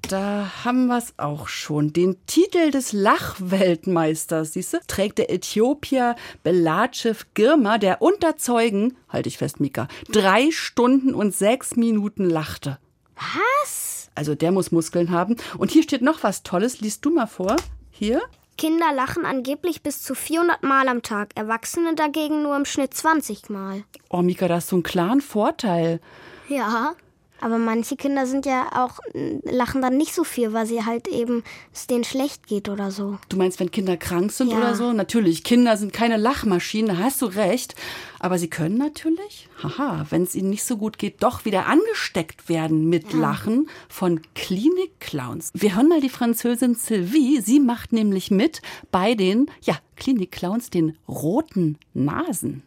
Da 0.10 0.52
haben 0.64 0.88
wir 0.88 0.98
es 0.98 1.14
auch 1.18 1.48
schon. 1.48 1.92
Den 1.94 2.18
Titel 2.28 2.72
des 2.72 2.92
Lachweltmeisters, 2.94 4.54
siehst 4.54 4.74
du, 4.74 4.78
trägt 4.88 5.18
der 5.18 5.32
Äthiopier 5.32 6.16
Belachev 6.44 7.26
Girma, 7.34 7.78
der 7.78 8.02
unter 8.02 8.38
Zeugen, 8.38 8.96
halte 9.10 9.30
ich 9.30 9.38
fest, 9.38 9.60
Mika, 9.60 9.88
drei 10.12 10.52
Stunden 10.52 11.16
und 11.16 11.34
sechs 11.34 11.76
Minuten 11.76 12.30
lachte. 12.30 12.78
Was? 13.16 13.93
Also 14.16 14.36
der 14.36 14.52
muss 14.52 14.72
Muskeln 14.72 15.12
haben. 15.12 15.38
Und 15.58 15.72
hier 15.72 15.84
steht 15.84 16.02
noch 16.02 16.24
was 16.24 16.44
Tolles. 16.44 16.82
Liest 16.82 17.06
du 17.06 17.14
mal 17.14 17.28
vor. 17.28 17.56
Hier. 17.92 18.22
Kinder 18.58 18.94
lachen 18.94 19.26
angeblich 19.26 19.82
bis 19.82 20.04
zu 20.04 20.14
400 20.14 20.64
Mal 20.64 20.88
am 20.88 21.02
Tag, 21.02 21.32
Erwachsene 21.36 21.96
dagegen 21.96 22.44
nur 22.44 22.56
im 22.56 22.66
Schnitt 22.66 22.94
20 22.94 23.50
Mal. 23.50 23.84
Oh, 24.10 24.22
Mika, 24.22 24.48
da 24.48 24.56
hast 24.56 24.72
du 24.72 24.76
einen 24.76 24.84
klaren 24.84 25.22
Vorteil. 25.22 26.00
Ja, 26.48 26.94
aber 27.42 27.58
manche 27.58 27.96
Kinder 27.98 28.26
sind 28.26 28.46
ja 28.46 28.70
auch, 28.84 29.00
äh, 29.14 29.40
lachen 29.44 29.82
dann 29.82 29.98
nicht 29.98 30.14
so 30.14 30.24
viel, 30.24 30.54
weil 30.54 30.66
sie 30.66 30.86
halt 30.86 31.08
eben, 31.08 31.44
es 31.74 31.88
denen 31.88 32.04
schlecht 32.04 32.48
geht 32.48 32.70
oder 32.70 32.90
so. 32.92 33.18
Du 33.30 33.38
meinst, 33.38 33.60
wenn 33.60 33.70
Kinder 33.72 33.98
krank 33.98 34.32
sind 34.32 34.50
Ja. 34.52 34.58
oder 34.58 34.76
so? 34.76 34.94
Natürlich, 34.94 35.44
Kinder 35.44 35.76
sind 35.78 35.92
keine 35.94 36.18
Lachmaschinen, 36.18 36.96
da 36.96 37.04
hast 37.04 37.22
du 37.22 37.26
recht. 37.26 37.76
Aber 38.20 38.38
sie 38.40 38.50
können 38.50 38.78
natürlich, 38.78 39.50
haha, 39.62 40.06
wenn 40.10 40.24
es 40.24 40.34
ihnen 40.36 40.50
nicht 40.50 40.64
so 40.64 40.78
gut 40.78 40.98
geht, 40.98 41.22
doch 41.22 41.44
wieder 41.44 41.66
angesteckt 41.68 42.48
werden 42.48 42.88
mit 42.90 43.12
Lachen 43.12 43.68
von 43.90 44.22
Klinik-Clowns. 44.36 45.52
Wir 45.54 45.76
hören 45.76 45.90
mal 45.90 46.00
die 46.00 46.08
Französin 46.10 46.76
Sylvie. 46.76 47.42
Sie 47.42 47.60
macht 47.60 47.92
nämlich 47.92 48.32
mit 48.32 48.62
bei 48.92 49.16
den, 49.16 49.52
ja, 49.62 49.76
Klinik-Clowns, 49.98 50.70
den 50.70 50.98
roten 51.08 51.78
Nasen. 51.94 52.64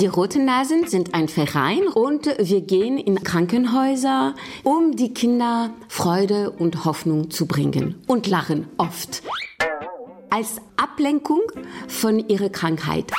Die 0.00 0.06
Roten 0.06 0.44
Nasen 0.44 0.88
sind 0.88 1.14
ein 1.14 1.28
Verein 1.28 1.86
und 1.86 2.26
wir 2.26 2.62
gehen 2.62 2.98
in 2.98 3.22
Krankenhäuser, 3.22 4.34
um 4.64 4.96
die 4.96 5.14
Kinder 5.14 5.70
Freude 5.86 6.50
und 6.50 6.84
Hoffnung 6.84 7.30
zu 7.30 7.46
bringen 7.46 8.02
und 8.08 8.26
lachen 8.26 8.66
oft. 8.76 9.22
Als 10.30 10.60
Ablenkung 10.76 11.42
von 11.86 12.18
ihrer 12.28 12.48
Krankheit. 12.48 13.12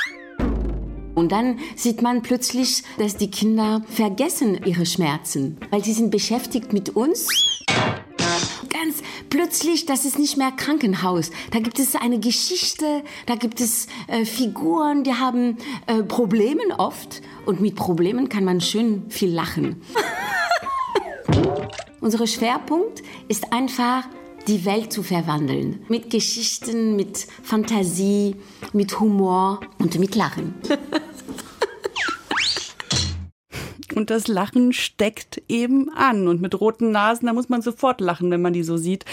Und 1.14 1.32
dann 1.32 1.60
sieht 1.78 2.02
man 2.02 2.22
plötzlich, 2.22 2.84
dass 2.98 3.16
die 3.16 3.32
Kinder 3.32 3.82
vergessen 3.88 4.60
ihre 4.66 4.86
Schmerzen, 4.86 5.58
weil 5.72 5.82
sie 5.82 5.94
sind 5.94 6.12
beschäftigt 6.12 6.74
mit 6.74 6.90
uns. 6.90 7.30
Ganz 8.76 9.02
plötzlich, 9.30 9.86
das 9.86 10.04
ist 10.04 10.20
nicht 10.20 10.36
mehr 10.36 10.52
Krankenhaus. 10.52 11.32
Da 11.52 11.60
gibt 11.60 11.80
es 11.80 11.96
eine 11.96 12.20
Geschichte, 12.20 13.04
da 13.26 13.36
gibt 13.36 13.62
es 13.62 13.88
äh, 14.08 14.26
Figuren, 14.26 15.06
die 15.06 15.14
haben 15.14 15.58
äh, 15.88 16.04
Probleme 16.04 16.62
oft. 16.78 17.22
Und 17.46 17.62
mit 17.62 17.76
Problemen 17.76 18.28
kann 18.28 18.44
man 18.44 18.60
schön 18.60 19.10
viel 19.10 19.34
lachen. 19.34 19.82
Unser 22.02 22.28
Schwerpunkt 22.28 23.02
ist 23.30 23.54
einfach, 23.54 24.10
die 24.46 24.66
Welt 24.66 24.92
zu 24.92 25.04
verwandeln. 25.04 25.86
Mit 25.88 26.10
Geschichten, 26.10 26.98
mit 26.98 27.28
Fantasie, 27.44 28.36
mit 28.74 29.00
Humor 29.00 29.62
und 29.80 29.98
mit 30.00 30.16
Lachen. 30.16 30.54
Und 33.96 34.10
das 34.10 34.28
Lachen 34.28 34.74
steckt 34.74 35.42
eben 35.48 35.90
an. 35.94 36.28
Und 36.28 36.42
mit 36.42 36.60
roten 36.60 36.92
Nasen, 36.92 37.26
da 37.28 37.34
muss 37.34 37.50
man 37.50 37.62
sofort 37.62 38.02
lachen, 38.02 38.30
wenn 38.32 38.42
man 38.42 38.54
die 38.54 38.64
so 38.64 38.78
sieht. 38.78 39.06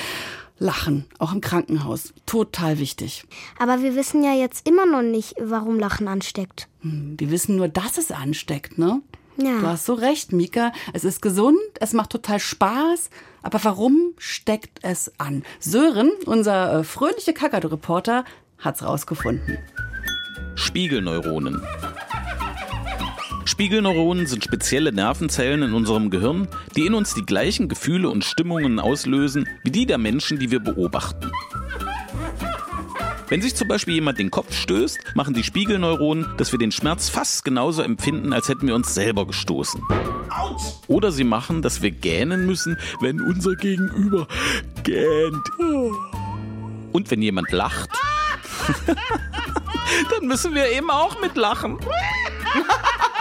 Lachen, 0.59 1.07
auch 1.18 1.33
im 1.33 1.40
Krankenhaus. 1.40 2.12
Total 2.27 2.79
wichtig. 2.79 3.25
Aber 3.59 3.83
wir 3.83 3.97
wissen 3.97 4.23
ja 4.23 4.33
jetzt 4.35 4.68
immer 4.68 4.87
noch 4.87 5.03
nicht, 5.03 5.35
warum 5.40 5.79
Lachen 5.81 6.07
ansteckt. 6.09 6.68
Hm, 6.83 7.14
Wir 7.18 7.31
wissen 7.31 7.57
nur, 7.57 7.68
dass 7.68 7.99
es 7.99 8.12
ansteckt, 8.12 8.79
ne? 8.79 9.01
Ja. 9.38 9.59
Du 9.61 9.66
hast 9.66 9.87
so 9.87 9.95
recht, 9.95 10.33
Mika. 10.33 10.73
Es 10.92 11.05
ist 11.05 11.23
gesund, 11.23 11.59
es 11.81 11.95
macht 11.95 12.11
total 12.11 12.38
Spaß. 12.38 13.09
Aber 13.42 13.64
warum 13.64 14.12
steckt 14.18 14.79
es 14.83 15.11
an? 15.18 15.42
Sören, 15.59 16.12
unser 16.27 16.81
äh, 16.81 16.85
fröhliche 16.85 17.33
Kakadu-Reporter, 17.33 18.25
hat's 18.59 18.83
rausgefunden. 18.85 19.59
Spiegelneuronen. 20.55 21.62
Spiegelneuronen 23.44 24.26
sind 24.26 24.44
spezielle 24.44 24.92
Nervenzellen 24.92 25.62
in 25.62 25.74
unserem 25.74 26.11
Gehirn, 26.11 26.48
die 26.76 26.87
in 26.87 26.94
uns 26.94 27.14
die 27.14 27.26
gleichen 27.26 27.68
Gefühle 27.68 28.09
und 28.09 28.24
Stimmungen 28.24 28.78
auslösen 28.78 29.48
wie 29.62 29.70
die 29.70 29.87
der 29.87 29.98
Menschen, 29.98 30.38
die 30.38 30.50
wir 30.50 30.61
beobachten. 30.61 31.31
Wenn 33.28 33.40
sich 33.40 33.55
zum 33.57 33.66
Beispiel 33.66 33.94
jemand 33.94 34.18
den 34.18 34.31
Kopf 34.31 34.55
stößt, 34.55 34.98
machen 35.14 35.33
die 35.33 35.42
Spiegelneuronen, 35.42 36.37
dass 36.37 36.52
wir 36.52 36.59
den 36.59 36.70
Schmerz 36.70 37.09
fast 37.09 37.44
genauso 37.44 37.81
empfinden, 37.83 38.33
als 38.33 38.48
hätten 38.48 38.66
wir 38.66 38.74
uns 38.74 38.94
selber 38.94 39.26
gestoßen. 39.26 39.81
Oder 40.87 41.12
sie 41.12 41.24
machen, 41.24 41.62
dass 41.62 41.81
wir 41.81 41.90
gähnen 41.90 42.44
müssen, 42.44 42.76
wenn 43.00 43.22
unser 43.22 43.57
Gegenüber 43.57 44.28
gähnt. 44.83 45.48
Und 46.92 47.11
wenn 47.11 47.22
jemand 47.22 47.50
lacht, 47.52 47.90
dann 50.11 50.28
müssen 50.28 50.55
wir 50.55 50.70
eben 50.70 50.90
auch 50.90 51.18
mitlachen. 51.20 51.78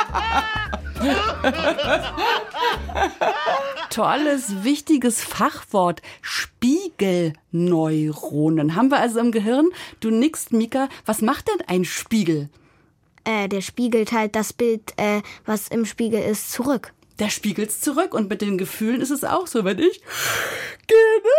Tolles, 3.89 4.63
wichtiges 4.63 5.24
Fachwort. 5.24 6.04
Spiegelneuronen. 6.21 8.76
Haben 8.76 8.91
wir 8.91 9.00
also 9.00 9.19
im 9.19 9.32
Gehirn. 9.32 9.69
Du 10.00 10.12
nickst, 10.12 10.54
Mika. 10.54 10.89
Was 11.06 11.21
macht 11.21 11.47
denn 11.47 11.62
ein 11.67 11.86
Spiegel? 11.86 12.50
Äh, 13.24 13.47
der 13.50 13.62
spiegelt 13.62 14.12
halt 14.12 14.36
das 14.36 14.54
Bild, 14.54 14.93
äh, 14.97 15.21
was 15.45 15.67
im 15.67 15.86
Spiegel 15.86 16.21
ist, 16.21 16.52
zurück. 16.52 16.93
Der 17.19 17.30
spiegelt's 17.30 17.82
zurück. 17.82 18.13
Und 18.13 18.30
mit 18.30 18.41
den 18.41 18.58
Gefühlen 18.58 19.02
ist 19.02 19.12
es 19.12 19.24
auch 19.24 19.47
so. 19.47 19.63
Wenn 19.63 19.80
ich 19.80 20.02
gähne, 20.88 21.30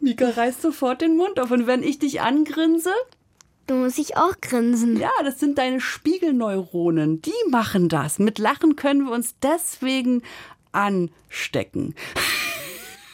Mika 0.00 0.30
reißt 0.30 0.62
sofort 0.62 1.00
den 1.00 1.16
Mund 1.16 1.38
auf. 1.38 1.50
Und 1.50 1.66
wenn 1.66 1.82
ich 1.82 1.98
dich 1.98 2.20
angrinse, 2.20 2.92
Du 3.70 3.76
musst 3.76 4.00
ich 4.00 4.16
auch 4.16 4.40
grinsen. 4.40 4.98
Ja, 4.98 5.12
das 5.22 5.38
sind 5.38 5.56
deine 5.56 5.80
Spiegelneuronen. 5.80 7.22
Die 7.22 7.30
machen 7.50 7.88
das. 7.88 8.18
Mit 8.18 8.40
Lachen 8.40 8.74
können 8.74 9.04
wir 9.04 9.12
uns 9.12 9.36
deswegen 9.40 10.24
anstecken. 10.72 11.94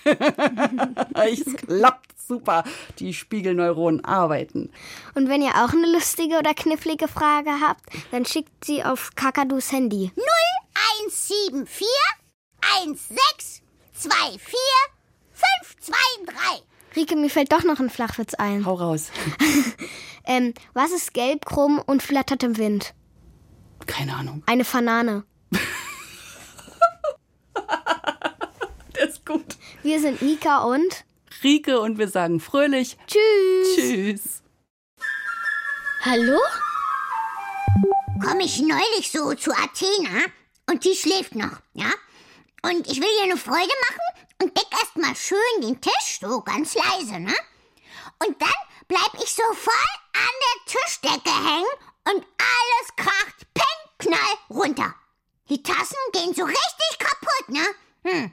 es 1.12 1.44
klappt 1.56 2.18
super. 2.18 2.64
Die 3.00 3.12
Spiegelneuronen 3.12 4.02
arbeiten. 4.02 4.70
Und 5.14 5.28
wenn 5.28 5.42
ihr 5.42 5.56
auch 5.56 5.74
eine 5.74 5.92
lustige 5.92 6.38
oder 6.38 6.54
knifflige 6.54 7.06
Frage 7.06 7.50
habt, 7.60 7.90
dann 8.10 8.24
schickt 8.24 8.64
sie 8.64 8.82
auf 8.82 9.10
Kakadus 9.14 9.70
Handy. 9.72 10.10
0174 11.04 11.86
16 12.62 14.40
24 14.40 14.56
523. 15.34 16.75
Rike, 16.96 17.14
mir 17.14 17.28
fällt 17.30 17.52
doch 17.52 17.62
noch 17.62 17.78
ein 17.78 17.90
Flachwitz 17.90 18.34
ein. 18.34 18.64
Hau 18.66 18.74
raus. 18.74 19.10
Ähm, 20.28 20.54
was 20.74 20.90
ist 20.90 21.14
gelb, 21.14 21.46
krumm 21.46 21.80
und 21.86 22.02
flattert 22.02 22.42
im 22.42 22.56
Wind? 22.56 22.94
Keine 23.86 24.16
Ahnung. 24.16 24.42
Eine 24.46 24.64
Banane. 24.64 25.22
Der 28.96 29.08
ist 29.08 29.24
gut. 29.24 29.56
Wir 29.84 30.00
sind 30.00 30.20
Mika 30.22 30.64
und 30.64 31.04
Rike 31.44 31.78
und 31.78 31.98
wir 31.98 32.08
sagen 32.08 32.40
fröhlich 32.40 32.96
Tschüss. 33.06 33.76
Tschüss. 33.76 34.42
Hallo? 36.04 36.40
Komme 38.24 38.42
ich 38.42 38.58
neulich 38.60 39.12
so 39.12 39.32
zu 39.34 39.52
Athena 39.52 40.24
und 40.68 40.84
die 40.84 40.96
schläft 40.96 41.36
noch, 41.36 41.60
ja? 41.74 41.92
Und 42.62 42.90
ich 42.90 43.00
will 43.00 43.08
dir 43.18 43.24
eine 43.24 43.36
Freude 43.36 43.60
machen 43.88 44.15
und 44.42 44.56
deck 44.56 44.66
erstmal 44.80 45.16
schön 45.16 45.60
den 45.60 45.80
Tisch, 45.80 46.18
so 46.20 46.40
ganz 46.40 46.74
leise, 46.74 47.20
ne? 47.20 47.34
Und 48.26 48.40
dann 48.40 48.48
bleib 48.88 49.14
ich 49.22 49.34
so 49.34 49.42
voll 49.54 49.74
an 50.14 50.34
der 50.44 50.72
Tischdecke 50.72 51.30
hängen 51.30 51.66
und 52.04 52.26
alles 52.38 52.96
kracht 52.96 53.46
peng, 53.54 53.64
knall 53.98 54.34
runter. 54.50 54.94
Die 55.48 55.62
Tassen 55.62 55.96
gehen 56.12 56.34
so 56.34 56.44
richtig 56.44 56.98
kaputt, 56.98 57.48
ne? 57.48 57.66
Hm. 58.04 58.32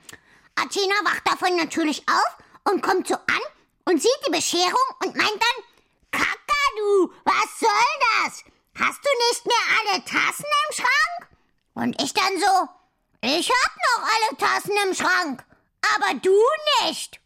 Athena 0.55 0.95
wacht 1.03 1.27
davon 1.27 1.55
natürlich 1.55 2.03
auf 2.07 2.37
und 2.71 2.81
kommt 2.81 3.07
so 3.07 3.15
an 3.15 3.41
und 3.85 4.01
sieht 4.01 4.19
die 4.27 4.31
Bescherung 4.31 4.87
und 5.03 5.15
meint 5.15 5.29
dann, 5.31 5.63
Kakadu, 6.11 7.13
was 7.23 7.59
soll 7.59 7.69
das? 8.23 8.43
Hast 8.79 8.99
du 9.03 9.09
nicht 9.29 9.45
mehr 9.45 9.55
alle 9.79 10.05
Tassen 10.05 10.45
im 10.45 10.75
Schrank? 10.75 11.29
Und 11.75 12.01
ich 12.01 12.13
dann 12.13 12.39
so, 12.39 12.69
ich 13.21 13.49
hab 13.49 13.75
noch 13.75 14.09
alle 14.09 14.37
Tassen 14.37 14.75
im 14.87 14.93
Schrank, 14.93 15.43
aber 15.95 16.13
du 16.19 16.37
nicht. 16.81 17.19